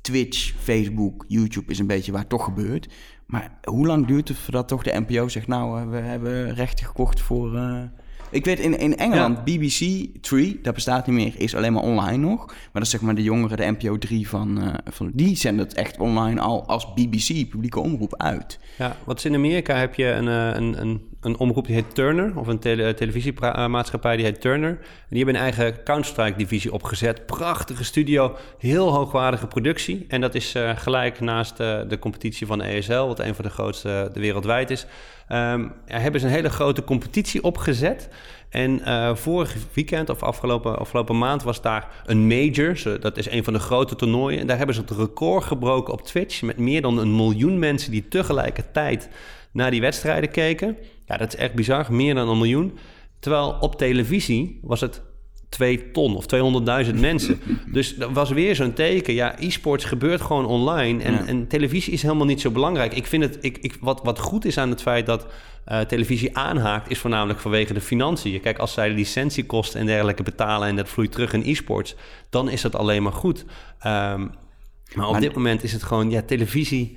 [0.00, 2.92] Twitch, Facebook, YouTube is een beetje waar toch gebeurt.
[3.26, 6.86] Maar hoe lang duurt het voordat toch de NPO zegt, nou, uh, we hebben rechten
[6.86, 7.54] gekocht voor...
[7.54, 7.82] Uh,
[8.30, 9.42] ik weet in, in Engeland, ja.
[9.42, 12.46] BBC 3, dat bestaat niet meer, is alleen maar online nog.
[12.46, 15.64] Maar dat is zeg maar de jongere, de NPO 3 van, uh, van die zenden
[15.66, 18.58] het echt online al als BBC, publieke omroep, uit.
[18.78, 22.38] Ja, wat is in Amerika heb je een, een, een, een omroep die heet Turner,
[22.38, 24.70] of een tele, televisiemaatschappij die heet Turner.
[24.70, 27.26] En die hebben een eigen Counter-Strike-divisie opgezet.
[27.26, 30.04] Prachtige studio, heel hoogwaardige productie.
[30.08, 33.50] En dat is uh, gelijk naast uh, de competitie van ESL, wat een van de
[33.50, 34.86] grootste de wereldwijd is.
[35.32, 38.08] Um, hebben ze een hele grote competitie opgezet.
[38.48, 43.00] En uh, vorig weekend of afgelopen, afgelopen maand was daar een major.
[43.00, 44.40] Dat is een van de grote toernooien.
[44.40, 46.42] En daar hebben ze het record gebroken op Twitch.
[46.42, 49.08] Met meer dan een miljoen mensen die tegelijkertijd
[49.52, 50.76] naar die wedstrijden keken.
[51.06, 51.92] Ja, dat is echt bizar.
[51.92, 52.78] Meer dan een miljoen.
[53.18, 55.02] Terwijl op televisie was het
[55.48, 56.24] 2 ton of
[56.86, 57.40] 200.000 mensen.
[57.72, 59.14] Dus dat was weer zo'n teken.
[59.14, 61.02] Ja, e-sports gebeurt gewoon online.
[61.02, 61.26] En, ja.
[61.26, 62.94] en, televisie is helemaal niet zo belangrijk.
[62.94, 65.26] Ik vind het, ik, ik, wat, wat goed is aan het feit dat
[65.68, 68.40] uh, televisie aanhaakt, is voornamelijk vanwege de financiën.
[68.40, 71.94] Kijk, als zij de licentiekosten en dergelijke betalen en dat vloeit terug in e-sports,
[72.30, 73.44] dan is dat alleen maar goed.
[73.86, 74.30] Um,
[74.94, 76.96] maar op maar dit moment is het gewoon, ja, televisie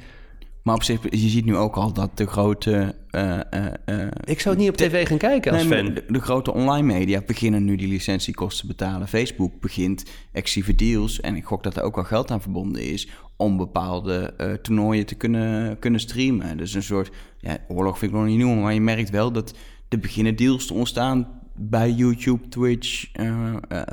[0.69, 2.95] maar op zich, je ziet nu ook al dat de grote...
[3.11, 3.39] Uh,
[3.85, 5.93] uh, ik zou het niet op tv gaan kijken als nee, fan.
[5.93, 9.07] De, de, grote online media beginnen nu die licentiekosten betalen.
[9.07, 11.19] Facebook begint exclusieve deals.
[11.19, 13.09] En ik gok dat er ook wel geld aan verbonden is...
[13.35, 16.57] om bepaalde uh, toernooien te kunnen, kunnen streamen.
[16.57, 17.11] Dus een soort...
[17.39, 19.53] Ja, oorlog vind ik nog niet noemen, maar je merkt wel dat
[19.87, 23.11] er beginnen deals te ontstaan bij YouTube, Twitch,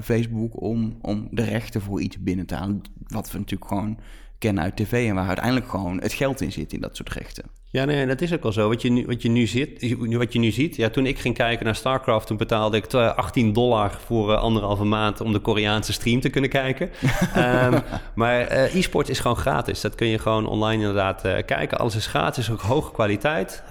[0.02, 0.60] Facebook...
[0.62, 2.82] Om, om de rechten voor iets binnen te halen.
[3.06, 3.98] Wat we natuurlijk gewoon
[4.38, 7.44] kennen uit tv en waar uiteindelijk gewoon het geld in zit in dat soort rechten.
[7.70, 8.68] Ja, nee, dat is ook al zo.
[8.68, 11.34] Wat je nu, wat je nu, ziet, wat je nu ziet, ja, toen ik ging
[11.34, 15.92] kijken naar StarCraft, toen betaalde ik 18 dollar voor uh, anderhalve maand om de Koreaanse
[15.92, 16.90] stream te kunnen kijken.
[17.36, 17.82] um,
[18.14, 19.80] maar uh, e-sport is gewoon gratis.
[19.80, 21.78] Dat kun je gewoon online inderdaad uh, kijken.
[21.78, 23.62] Alles is gratis, ook hoge kwaliteit.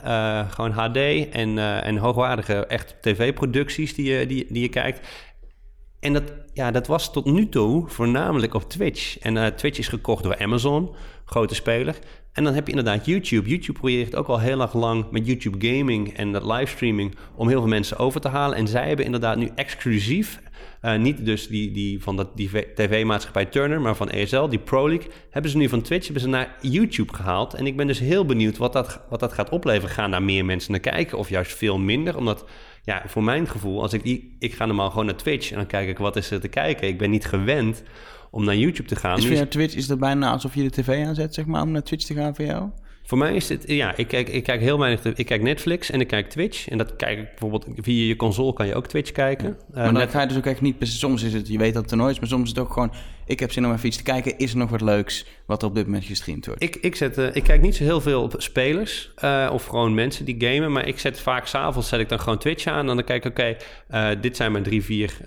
[0.49, 0.97] gewoon HD
[1.31, 5.07] en, en hoogwaardige echt tv-producties die je, die, die je kijkt.
[5.99, 6.23] En dat,
[6.53, 9.19] ja, dat was tot nu toe voornamelijk op Twitch.
[9.19, 11.95] En uh, Twitch is gekocht door Amazon, grote speler.
[12.35, 13.49] En dan heb je inderdaad YouTube.
[13.49, 17.59] YouTube probeert ook al heel erg lang met YouTube Gaming en dat livestreaming om heel
[17.59, 18.57] veel mensen over te halen.
[18.57, 20.41] En zij hebben inderdaad nu exclusief,
[20.81, 24.87] uh, niet dus die, die van dat die tv-maatschappij Turner, maar van ESL, die Pro
[24.87, 27.53] League, hebben ze nu van Twitch hebben ze naar YouTube gehaald.
[27.53, 29.95] En ik ben dus heel benieuwd wat dat, wat dat gaat opleveren.
[29.95, 32.17] Gaan daar meer mensen naar kijken of juist veel minder?
[32.17, 32.45] Omdat
[32.85, 35.89] ja, voor mijn gevoel, als ik, ik ga normaal gewoon naar Twitch en dan kijk
[35.89, 36.87] ik wat is er te kijken.
[36.87, 37.83] Ik ben niet gewend
[38.31, 39.17] om naar YouTube te gaan.
[39.17, 41.83] Is via Twitch is dat bijna alsof je de tv aanzet, zeg maar, om naar
[41.83, 42.69] Twitch te gaan voor jou?
[43.03, 46.01] Voor mij is het, ja, ik kijk, ik kijk heel weinig, ik kijk Netflix en
[46.01, 46.67] ik kijk Twitch.
[46.67, 49.45] En dat kijk ik bijvoorbeeld via je console kan je ook Twitch kijken.
[49.45, 49.55] Ja.
[49.73, 51.81] maar uh, dan ga je dus ook echt niet, soms is het, je weet dat
[51.81, 52.91] het toernooi is, maar soms is het ook gewoon,
[53.25, 54.37] ik heb zin om even iets te kijken.
[54.37, 56.63] Is er nog wat leuks wat op dit moment gestreamd wordt?
[56.63, 59.93] Ik, ik, zet, uh, ik kijk niet zo heel veel op spelers uh, of gewoon
[59.93, 62.95] mensen die gamen, maar ik zet vaak s'avonds zet ik dan gewoon Twitch aan en
[62.95, 63.55] dan kijk ik, oké,
[63.87, 65.17] okay, dit zijn mijn drie, vier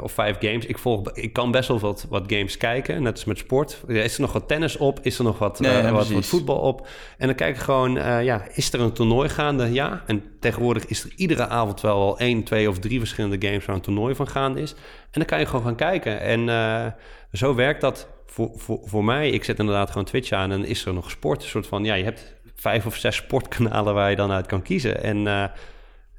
[0.00, 0.66] of vijf games.
[0.66, 3.80] Ik, volg, ik kan best wel wat, wat games kijken, net als met sport.
[3.86, 4.98] Is er nog wat tennis op?
[5.02, 6.88] Is er nog wat, nee, wat, wat voetbal op?
[7.18, 7.92] En dan kijk ik gewoon,
[8.24, 9.72] ja, is er een toernooi gaande?
[9.72, 10.02] Ja.
[10.06, 13.76] En tegenwoordig is er iedere avond wel al één, twee of drie verschillende games waar
[13.76, 14.72] een toernooi van gaande is.
[14.72, 14.78] En
[15.10, 16.20] dan kan je gewoon gaan kijken.
[16.20, 16.86] En uh,
[17.32, 19.30] zo werkt dat voor, voor, voor mij.
[19.30, 21.42] Ik zet inderdaad gewoon Twitch aan en is er nog sport.
[21.42, 24.62] Een soort van, ja, je hebt vijf of zes sportkanalen waar je dan uit kan
[24.62, 25.02] kiezen.
[25.02, 25.44] En, uh,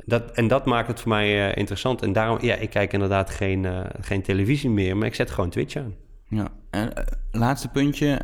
[0.05, 2.01] dat, en dat maakt het voor mij interessant.
[2.01, 3.67] En daarom, ja, ik kijk inderdaad geen,
[4.01, 5.95] geen televisie meer, maar ik zet gewoon Twitch aan.
[6.29, 6.93] Ja, en
[7.31, 8.19] laatste puntje.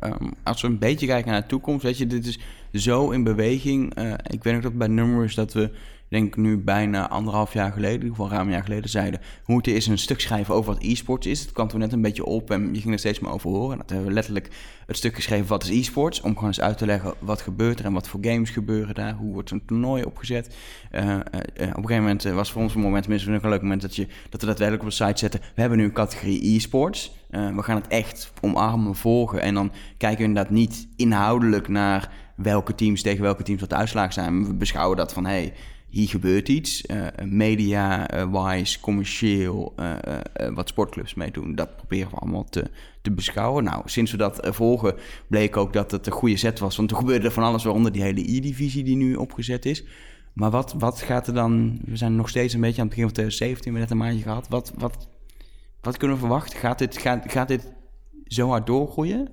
[0.00, 2.38] Um, als we een beetje kijken naar de toekomst, weet je, dit is
[2.74, 3.94] zo in beweging.
[4.26, 5.70] ik weet ook dat bij Numbers dat we,
[6.08, 9.52] denk nu bijna anderhalf jaar geleden, in ieder geval ruim een jaar geleden, zeiden: we
[9.52, 11.44] moeten eens een stuk schrijven over wat e-sports is.
[11.44, 13.72] Dat kwam toen net een beetje op en je ging er steeds meer over horen.
[13.72, 14.48] En dat hebben we letterlijk
[14.86, 16.20] het stuk geschreven: wat is e-sports?
[16.20, 19.14] Om gewoon eens uit te leggen wat gebeurt er en wat voor games gebeuren daar.
[19.14, 20.56] Hoe wordt een toernooi opgezet?
[20.94, 24.06] op een gegeven moment was voor ons een moment, tenminste, een leuk moment dat, je,
[24.30, 27.12] dat we daadwerkelijk op de site zetten: we hebben nu een categorie e-sports.
[27.30, 29.40] We gaan het echt omarmen, volgen.
[29.40, 33.76] En dan kijken we inderdaad niet inhoudelijk naar welke teams tegen welke teams wat de
[33.76, 34.46] uitslagen zijn.
[34.46, 35.52] We beschouwen dat van, hey,
[35.88, 36.84] hier gebeurt iets.
[36.86, 39.96] Uh, Media-wise, commercieel, uh,
[40.54, 41.54] wat sportclubs meedoen.
[41.54, 42.70] Dat proberen we allemaal te,
[43.02, 43.64] te beschouwen.
[43.64, 44.94] Nou, sinds we dat volgen,
[45.26, 46.76] bleek ook dat het een goede set was.
[46.76, 49.84] Want er gebeurde van alles, waaronder die hele E-divisie die nu opgezet is.
[50.32, 51.78] Maar wat, wat gaat er dan...
[51.84, 54.22] We zijn nog steeds een beetje aan het begin van 2017, we net een maandje
[54.22, 54.48] gehad.
[54.48, 55.08] Wat, wat,
[55.80, 56.58] wat kunnen we verwachten?
[56.58, 57.72] Gaat dit, gaat, gaat dit
[58.26, 59.28] zo hard doorgroeien?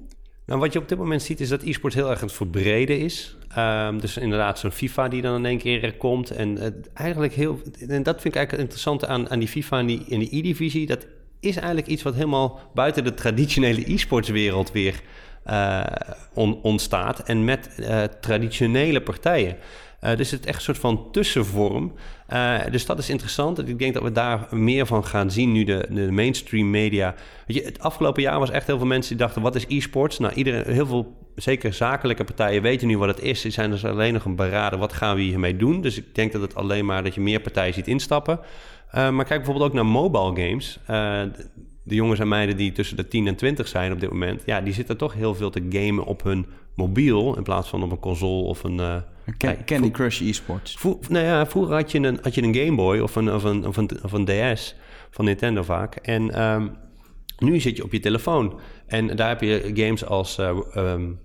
[0.51, 2.99] Nou, wat je op dit moment ziet is dat e-sport heel erg aan het verbreden
[2.99, 3.35] is.
[3.57, 6.31] Um, dus inderdaad zo'n FIFA die dan in één keer komt.
[6.31, 7.61] En eigenlijk heel...
[7.87, 10.85] En dat vind ik eigenlijk het interessante aan, aan die FIFA die, in de E-divisie.
[10.85, 11.07] Dat
[11.39, 15.01] is eigenlijk iets wat helemaal buiten de traditionele e-sportswereld weer
[16.33, 17.19] on, ontstaat.
[17.19, 19.57] En met uh, traditionele partijen.
[20.03, 21.93] Uh, dus het is echt een soort van tussenvorm.
[22.33, 23.67] Uh, dus dat is interessant.
[23.67, 27.15] Ik denk dat we daar meer van gaan zien nu de, de mainstream media.
[27.47, 30.19] Weet je, het afgelopen jaar was echt heel veel mensen die dachten: wat is e-sports?
[30.19, 33.41] Nou, iedereen, heel veel, zeker zakelijke partijen, weten nu wat het is.
[33.41, 35.81] Ze zijn dus alleen nog een beraden: wat gaan we hiermee doen?
[35.81, 38.39] Dus ik denk dat het alleen maar dat je meer partijen ziet instappen.
[38.95, 40.79] Uh, maar kijk bijvoorbeeld ook naar mobile games.
[41.83, 44.61] De jongens en meiden die tussen de 10 en 20 zijn op dit moment, ja,
[44.61, 47.99] die zitten toch heel veel te gamen op hun mobiel in plaats van op een
[47.99, 48.77] console of een.
[48.77, 48.95] Uh,
[49.37, 50.77] Can, Candy Crush eSports.
[51.09, 53.67] Nou ja, vroeger had je een, had je een Game Boy of een, of, een,
[53.67, 54.75] of, een, of een DS
[55.09, 55.95] van Nintendo vaak.
[55.95, 56.77] En um,
[57.37, 58.59] nu zit je op je telefoon.
[58.87, 61.19] En daar heb je games als uh, um,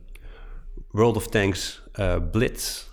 [0.91, 2.85] World of Tanks uh, Blitz.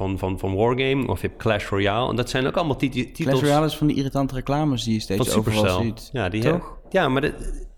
[0.00, 2.10] Van, van, van Wargame, of je hebt Clash Royale.
[2.10, 3.06] En dat zijn ook allemaal titels...
[3.12, 6.10] Clash Royale is van die irritante reclames die je steeds overal ziet.
[6.12, 6.78] Ja, die Toch?
[6.88, 7.68] Ja, maar de,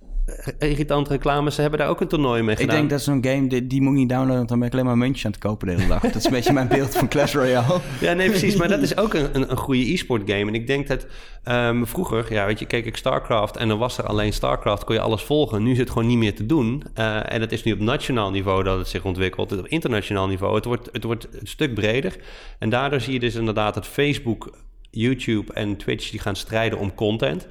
[0.59, 1.55] irritante reclames.
[1.55, 2.71] Ze hebben daar ook een toernooi mee gedaan.
[2.71, 4.37] Ik denk dat zo'n game, die, die, moet niet downloaden...
[4.37, 6.01] want dan ben ik alleen maar muntjes aan het kopen de hele dag.
[6.01, 7.81] dat is een beetje mijn beeld van Clash Royale.
[8.01, 8.57] ja, nee, precies.
[8.57, 10.47] Maar dat is ook een, een, een goede e-sport game.
[10.47, 11.07] En ik denk dat
[11.49, 13.57] um, vroeger, ja, weet je, keek ik StarCraft...
[13.57, 15.63] en dan was er alleen StarCraft, kon je alles volgen.
[15.63, 16.83] Nu is het gewoon niet meer te doen.
[16.99, 19.59] Uh, en het is nu op nationaal niveau dat het zich ontwikkelt.
[19.59, 20.55] Op internationaal niveau.
[20.55, 22.17] Het wordt, het wordt een stuk breder.
[22.59, 24.53] En daardoor zie je dus inderdaad dat Facebook...
[24.95, 27.49] YouTube en Twitch die gaan strijden om content.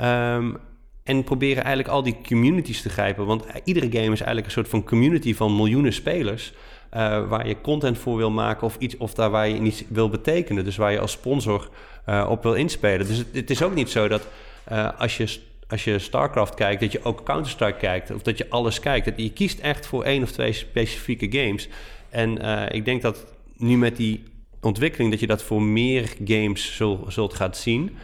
[0.00, 0.58] Um,
[1.10, 3.26] en proberen eigenlijk al die communities te grijpen.
[3.26, 6.52] Want iedere game is eigenlijk een soort van community van miljoenen spelers.
[6.96, 10.08] Uh, waar je content voor wil maken of iets of daar waar je iets wil
[10.08, 10.64] betekenen.
[10.64, 11.68] Dus waar je als sponsor
[12.08, 13.06] uh, op wil inspelen.
[13.06, 14.26] Dus het, is ook niet zo dat
[14.72, 15.38] uh, als je
[15.68, 18.10] als je StarCraft kijkt, dat je ook Counter-Strike kijkt.
[18.10, 19.04] Of dat je alles kijkt.
[19.04, 21.68] Dat je kiest echt voor één of twee specifieke games.
[22.08, 22.38] En
[22.72, 24.22] ik denk dat nu met die
[24.60, 27.96] ontwikkeling, dat je dat voor meer games zul, zult gaan zien.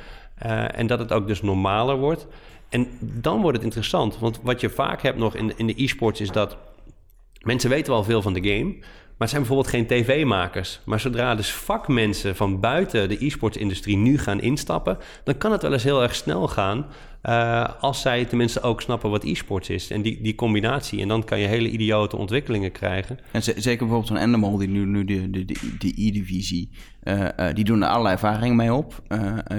[0.75, 2.27] en dat het ook dus normaler wordt.
[2.69, 4.19] En dan wordt het interessant.
[4.19, 6.57] Want wat je vaak hebt nog in de, in de e-sports is dat
[7.41, 8.77] mensen weten wel veel van de game.
[9.17, 10.81] Maar zijn bijvoorbeeld geen tv-makers.
[10.85, 15.73] Maar zodra dus vakmensen van buiten de e-sports-industrie nu gaan instappen, dan kan het wel
[15.73, 16.87] eens heel erg snel gaan.
[17.29, 19.91] Uh, als zij tenminste ook snappen wat e-sports is.
[19.91, 21.01] En die, die combinatie.
[21.01, 23.19] En dan kan je hele idiote ontwikkelingen krijgen.
[23.31, 25.45] En zeker bijvoorbeeld zo'n Animal, die nu, nu de, de,
[25.79, 26.71] de, e-divisie,
[27.05, 29.03] uh, uh, die doen er allerlei ervaringen mee op.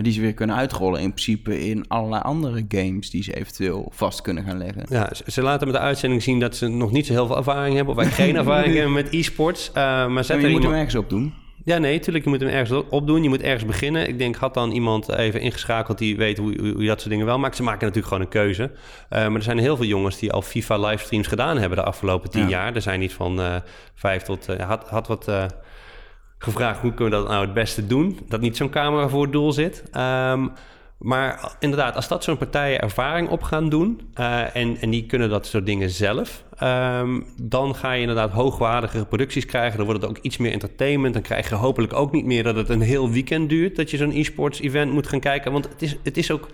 [0.01, 4.22] die ze weer kunnen uitrollen in principe in allerlei andere games die ze eventueel vast
[4.22, 4.86] kunnen gaan leggen.
[4.89, 7.76] Ja, ze laten met de uitzending zien dat ze nog niet zo heel veel ervaring
[7.76, 7.95] hebben.
[7.95, 9.72] Of wij geen ervaring hebben met e-sports.
[9.74, 11.34] maar zet er je moet hem ergens op doen.
[11.68, 12.24] Ja, nee, natuurlijk.
[12.24, 13.24] Je moet hem ergens opdoen.
[13.24, 14.07] Je moet ergens beginnen.
[14.07, 17.26] Ik denk, had dan iemand even ingeschakeld die weet hoe, hoe, je dat soort dingen
[17.26, 17.55] wel maakt.
[17.55, 18.63] Ze maken natuurlijk gewoon een keuze.
[18.63, 18.70] Uh,
[19.09, 22.49] maar er zijn heel veel jongens die al FIFA livestreams gedaan hebben de afgelopen tien
[22.49, 22.76] jaar.
[22.76, 23.55] Er zijn niet van uh,
[23.95, 24.49] vijf tot...
[24.49, 25.32] Uh, had, had wat
[26.38, 28.20] gevraagd, hoe kunnen we dat nou het beste doen?
[28.28, 29.84] Dat niet zo'n camera voor het doel zit.
[29.97, 30.51] Um,
[30.97, 35.29] maar inderdaad, als dat zo'n partijen ervaring op gaan doen uh, en, en die kunnen
[35.29, 39.77] dat soort dingen zelf, um, dan ga je inderdaad hoogwaardige producties krijgen.
[39.77, 41.13] Dan wordt het ook iets meer entertainment.
[41.13, 43.97] Dan krijg je hopelijk ook niet meer dat het een heel weekend duurt dat je
[43.97, 45.51] zo'n e-sports event moet gaan kijken.
[45.51, 46.49] Want het is, het is ook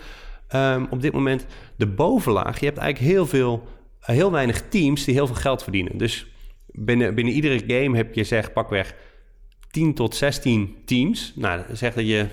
[0.56, 2.60] um, op dit moment de bovenlaag.
[2.60, 3.68] Je hebt eigenlijk heel veel,
[4.02, 5.98] uh, heel weinig teams die heel veel geld verdienen.
[5.98, 6.28] Dus
[6.68, 8.96] binnen, binnen iedere game heb je zeg pakweg
[9.72, 11.34] 10 tot 16 teams.
[11.36, 12.28] Nou, zeg dat je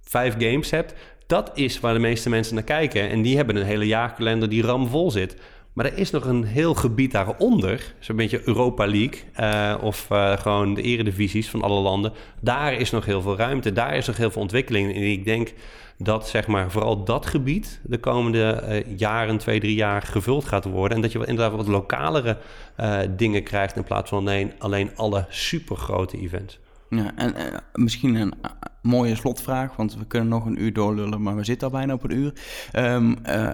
[0.00, 0.94] vijf games hebt
[1.28, 3.08] dat is waar de meeste mensen naar kijken.
[3.10, 5.36] En die hebben een hele jaarkalender die ramvol zit.
[5.72, 10.36] Maar er is nog een heel gebied daaronder, zo'n beetje Europa League uh, of uh,
[10.36, 12.12] gewoon de eredivisies van alle landen.
[12.40, 14.94] Daar is nog heel veel ruimte, daar is nog heel veel ontwikkeling.
[14.94, 15.52] En ik denk
[15.98, 20.64] dat zeg maar, vooral dat gebied de komende uh, jaren, twee, drie jaar gevuld gaat
[20.64, 20.96] worden.
[20.96, 22.36] En dat je inderdaad wat lokalere
[23.16, 26.58] dingen krijgt in plaats van alleen, alleen alle supergrote events.
[26.90, 28.50] Ja, en uh, misschien een uh,
[28.82, 32.04] mooie slotvraag, want we kunnen nog een uur doorlullen, maar we zitten al bijna op
[32.04, 32.32] een uur.
[32.76, 33.52] Um, uh,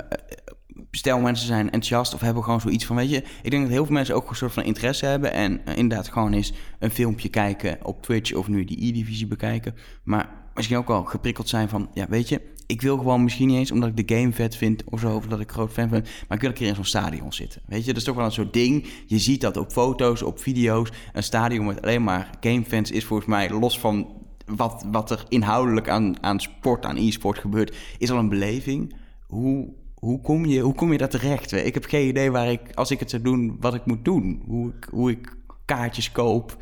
[0.90, 3.84] stel mensen zijn enthousiast of hebben gewoon zoiets van, weet je, ik denk dat heel
[3.84, 7.78] veel mensen ook een soort van interesse hebben en inderdaad gewoon eens een filmpje kijken
[7.82, 9.74] op Twitch of nu die E-divisie bekijken,
[10.04, 13.56] maar misschien ook wel geprikkeld zijn van, ja, weet je, ik wil gewoon misschien niet
[13.56, 16.02] eens omdat ik de game vet vind of zo, of dat ik groot fan ben,
[16.02, 17.62] maar ik wil een keer in zo'n stadion zitten.
[17.66, 18.86] Weet je, dat is toch wel een soort ding.
[19.06, 20.90] Je ziet dat op foto's, op video's.
[21.12, 24.08] Een stadion met alleen maar gamefans is volgens mij los van
[24.46, 28.94] wat, wat er inhoudelijk aan, aan sport, aan e-sport gebeurt, is al een beleving.
[29.26, 31.52] Hoe, hoe, kom je, hoe kom je daar terecht?
[31.52, 34.42] Ik heb geen idee waar ik, als ik het zou doen, wat ik moet doen.
[34.46, 36.56] Hoe hoe ik kaartjes koop.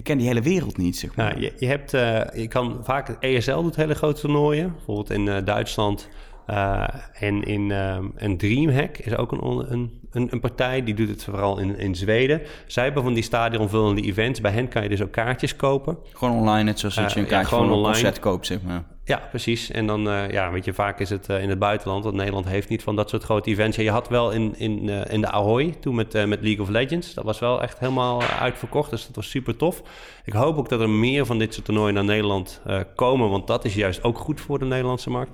[0.00, 1.28] Ik ken die hele wereld niet, zeg maar.
[1.28, 3.08] Nou, je, je, hebt, uh, je kan vaak...
[3.08, 4.72] ESL doet hele grote toernooien.
[4.72, 6.08] Bijvoorbeeld in uh, Duitsland
[6.50, 7.70] uh, en in
[8.16, 10.84] en Dreamhack is ook een, een, een, een, partij.
[10.84, 12.42] Die doet het vooral in, in Zweden.
[12.66, 14.40] Zij hebben van die stadionvullende events.
[14.40, 15.98] Bij hen kan je dus ook kaartjes kopen.
[16.12, 18.84] Gewoon online, net zoals dat je een kaartje ja, voor een concert koopt, zeg maar.
[19.04, 19.70] Ja, precies.
[19.70, 22.68] En dan, uh, ja, weet je, vaak is het in het buitenland, want Nederland heeft
[22.68, 23.76] niet van dat soort grote events.
[23.76, 27.14] Ja, je had wel in, in, in de Ahoy, toen met, met League of Legends,
[27.14, 29.82] dat was wel echt helemaal uitverkocht, dus dat was super tof.
[30.24, 32.62] Ik hoop ook dat er meer van dit soort toernooien naar Nederland
[32.94, 35.32] komen, want dat is juist ook goed voor de Nederlandse markt.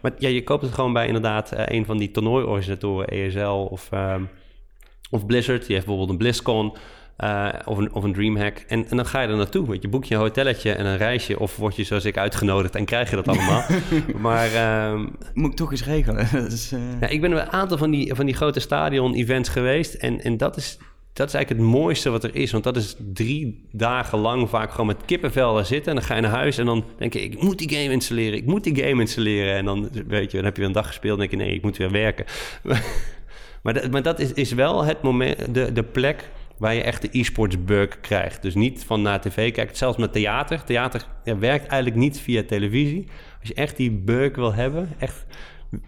[0.00, 3.90] Maar ja, je koopt het gewoon bij inderdaad een van die toernooiorganisatoren, ESL of,
[5.10, 5.66] of Blizzard.
[5.66, 6.76] Die heeft bijvoorbeeld een BlizzCon.
[7.24, 8.64] Uh, of, een, of een Dreamhack.
[8.68, 9.68] En, en dan ga je er naartoe.
[9.68, 11.38] Weet je, boek je een hotelletje en een reisje.
[11.38, 13.64] Of word je zoals ik uitgenodigd en krijg je dat allemaal.
[14.16, 14.88] maar...
[14.90, 16.28] Um, Moet ik toch eens regelen.
[16.34, 16.80] uh...
[17.00, 19.94] ja, ik ben een aantal van die, van die grote stadion-events geweest.
[19.94, 20.78] En, en dat, is,
[21.16, 22.50] dat is eigenlijk het mooiste wat er is.
[22.52, 25.92] Want dat is drie dagen lang vaak gewoon met kippenvel zitten.
[25.92, 27.20] En dan ga je naar huis en dan denk je...
[27.20, 29.54] ik moet die game installeren, ik moet die game installeren.
[29.54, 31.36] En dan, weet je, dan heb je een dag gespeeld en denk je...
[31.36, 32.24] nee, ik moet weer werken.
[33.62, 37.02] maar, dat, maar dat is, is wel het moment, de, de plek waar je echt
[37.02, 37.56] de e-sports
[38.00, 38.42] krijgt.
[38.42, 40.64] Dus niet van naar tv kijkt, zelfs met theater.
[40.64, 43.08] Theater ja, werkt eigenlijk niet via televisie.
[43.40, 45.26] Als je echt die bug wil hebben, echt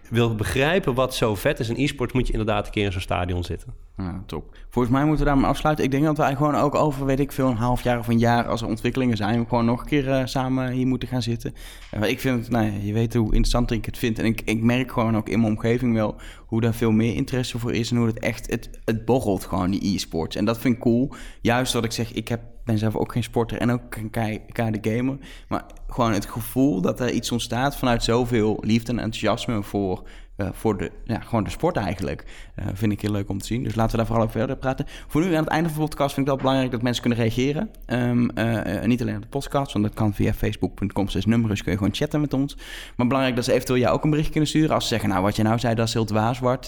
[0.09, 3.01] wil begrijpen wat zo vet is in e-sport, moet je inderdaad een keer in zo'n
[3.01, 3.88] stadion zitten.
[3.99, 4.57] Ja, top.
[4.69, 5.85] Volgens mij moeten we daarmee afsluiten.
[5.85, 8.19] Ik denk dat wij gewoon ook over, weet ik veel, een half jaar of een
[8.19, 11.53] jaar, als er ontwikkelingen zijn, gewoon nog een keer uh, samen hier moeten gaan zitten.
[11.97, 14.19] Uh, ik vind het, nou, je weet hoe interessant ik het vind.
[14.19, 17.59] En ik, ik merk gewoon ook in mijn omgeving wel hoe daar veel meer interesse
[17.59, 20.35] voor is en hoe het echt, het, het borrelt gewoon, die e-sports.
[20.35, 21.13] En dat vind ik cool.
[21.41, 24.79] Juist wat ik zeg, ik heb, ben zelf ook geen sporter en ook geen keiharde
[24.81, 25.17] gamer.
[25.47, 30.03] Maar gewoon het gevoel dat er iets ontstaat vanuit zoveel liefde en enthousiasme voor
[30.51, 32.25] voor de, ja, gewoon de sport eigenlijk.
[32.59, 33.63] Uh, vind ik heel leuk om te zien.
[33.63, 34.85] Dus laten we daar vooral over verder praten.
[35.07, 37.19] Voor nu aan het einde van de podcast vind ik wel belangrijk dat mensen kunnen
[37.19, 37.69] reageren.
[37.87, 41.77] Um, uh, niet alleen op de podcast, want dat kan via facebook.com nummers kun je
[41.77, 42.57] gewoon chatten met ons.
[42.95, 44.75] Maar belangrijk dat ze eventueel jou ook een bericht kunnen sturen.
[44.75, 46.67] Als ze zeggen, nou wat je nou zei, dat is heel dwaas wordt.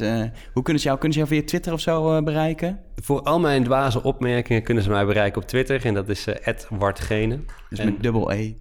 [0.53, 2.79] hoe kunnen ze jou, kunnen ze jou via Twitter of zo bereiken?
[2.95, 5.85] Voor al mijn dwaze opmerkingen kunnen ze mij bereiken op Twitter.
[5.85, 6.27] En dat is
[6.69, 7.39] @wartgene.
[7.69, 8.53] Dus en, met dubbel E.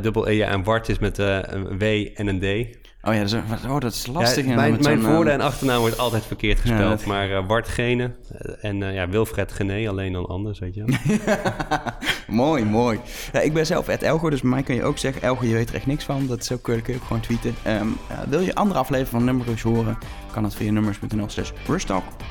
[0.00, 0.48] dubbel E, ja.
[0.48, 1.82] En Wart is met een W
[2.14, 2.76] en een D.
[3.06, 4.46] Oh ja, dat is, oh, dat is lastig.
[4.46, 7.00] Ja, mijn mijn en achternaam wordt altijd verkeerd gespeld.
[7.00, 8.10] Ja, maar uh, Bart Gene
[8.60, 10.84] en uh, ja, Wilfred Gené, alleen dan anders, weet je
[12.26, 13.00] mooi, mooi.
[13.32, 15.22] Ja, ik ben zelf Ed Elgo, dus bij mij kun je ook zeggen...
[15.22, 16.26] Elgo, je weet er echt niks van.
[16.26, 17.54] Dat is ook, kun je ook gewoon tweeten.
[17.66, 17.96] Um,
[18.28, 19.98] wil je andere afleveringen van Nummerus horen...
[20.32, 21.50] kan dat via nummers.nl slash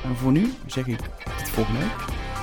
[0.04, 2.35] En voor nu zeg ik tot de volgende week.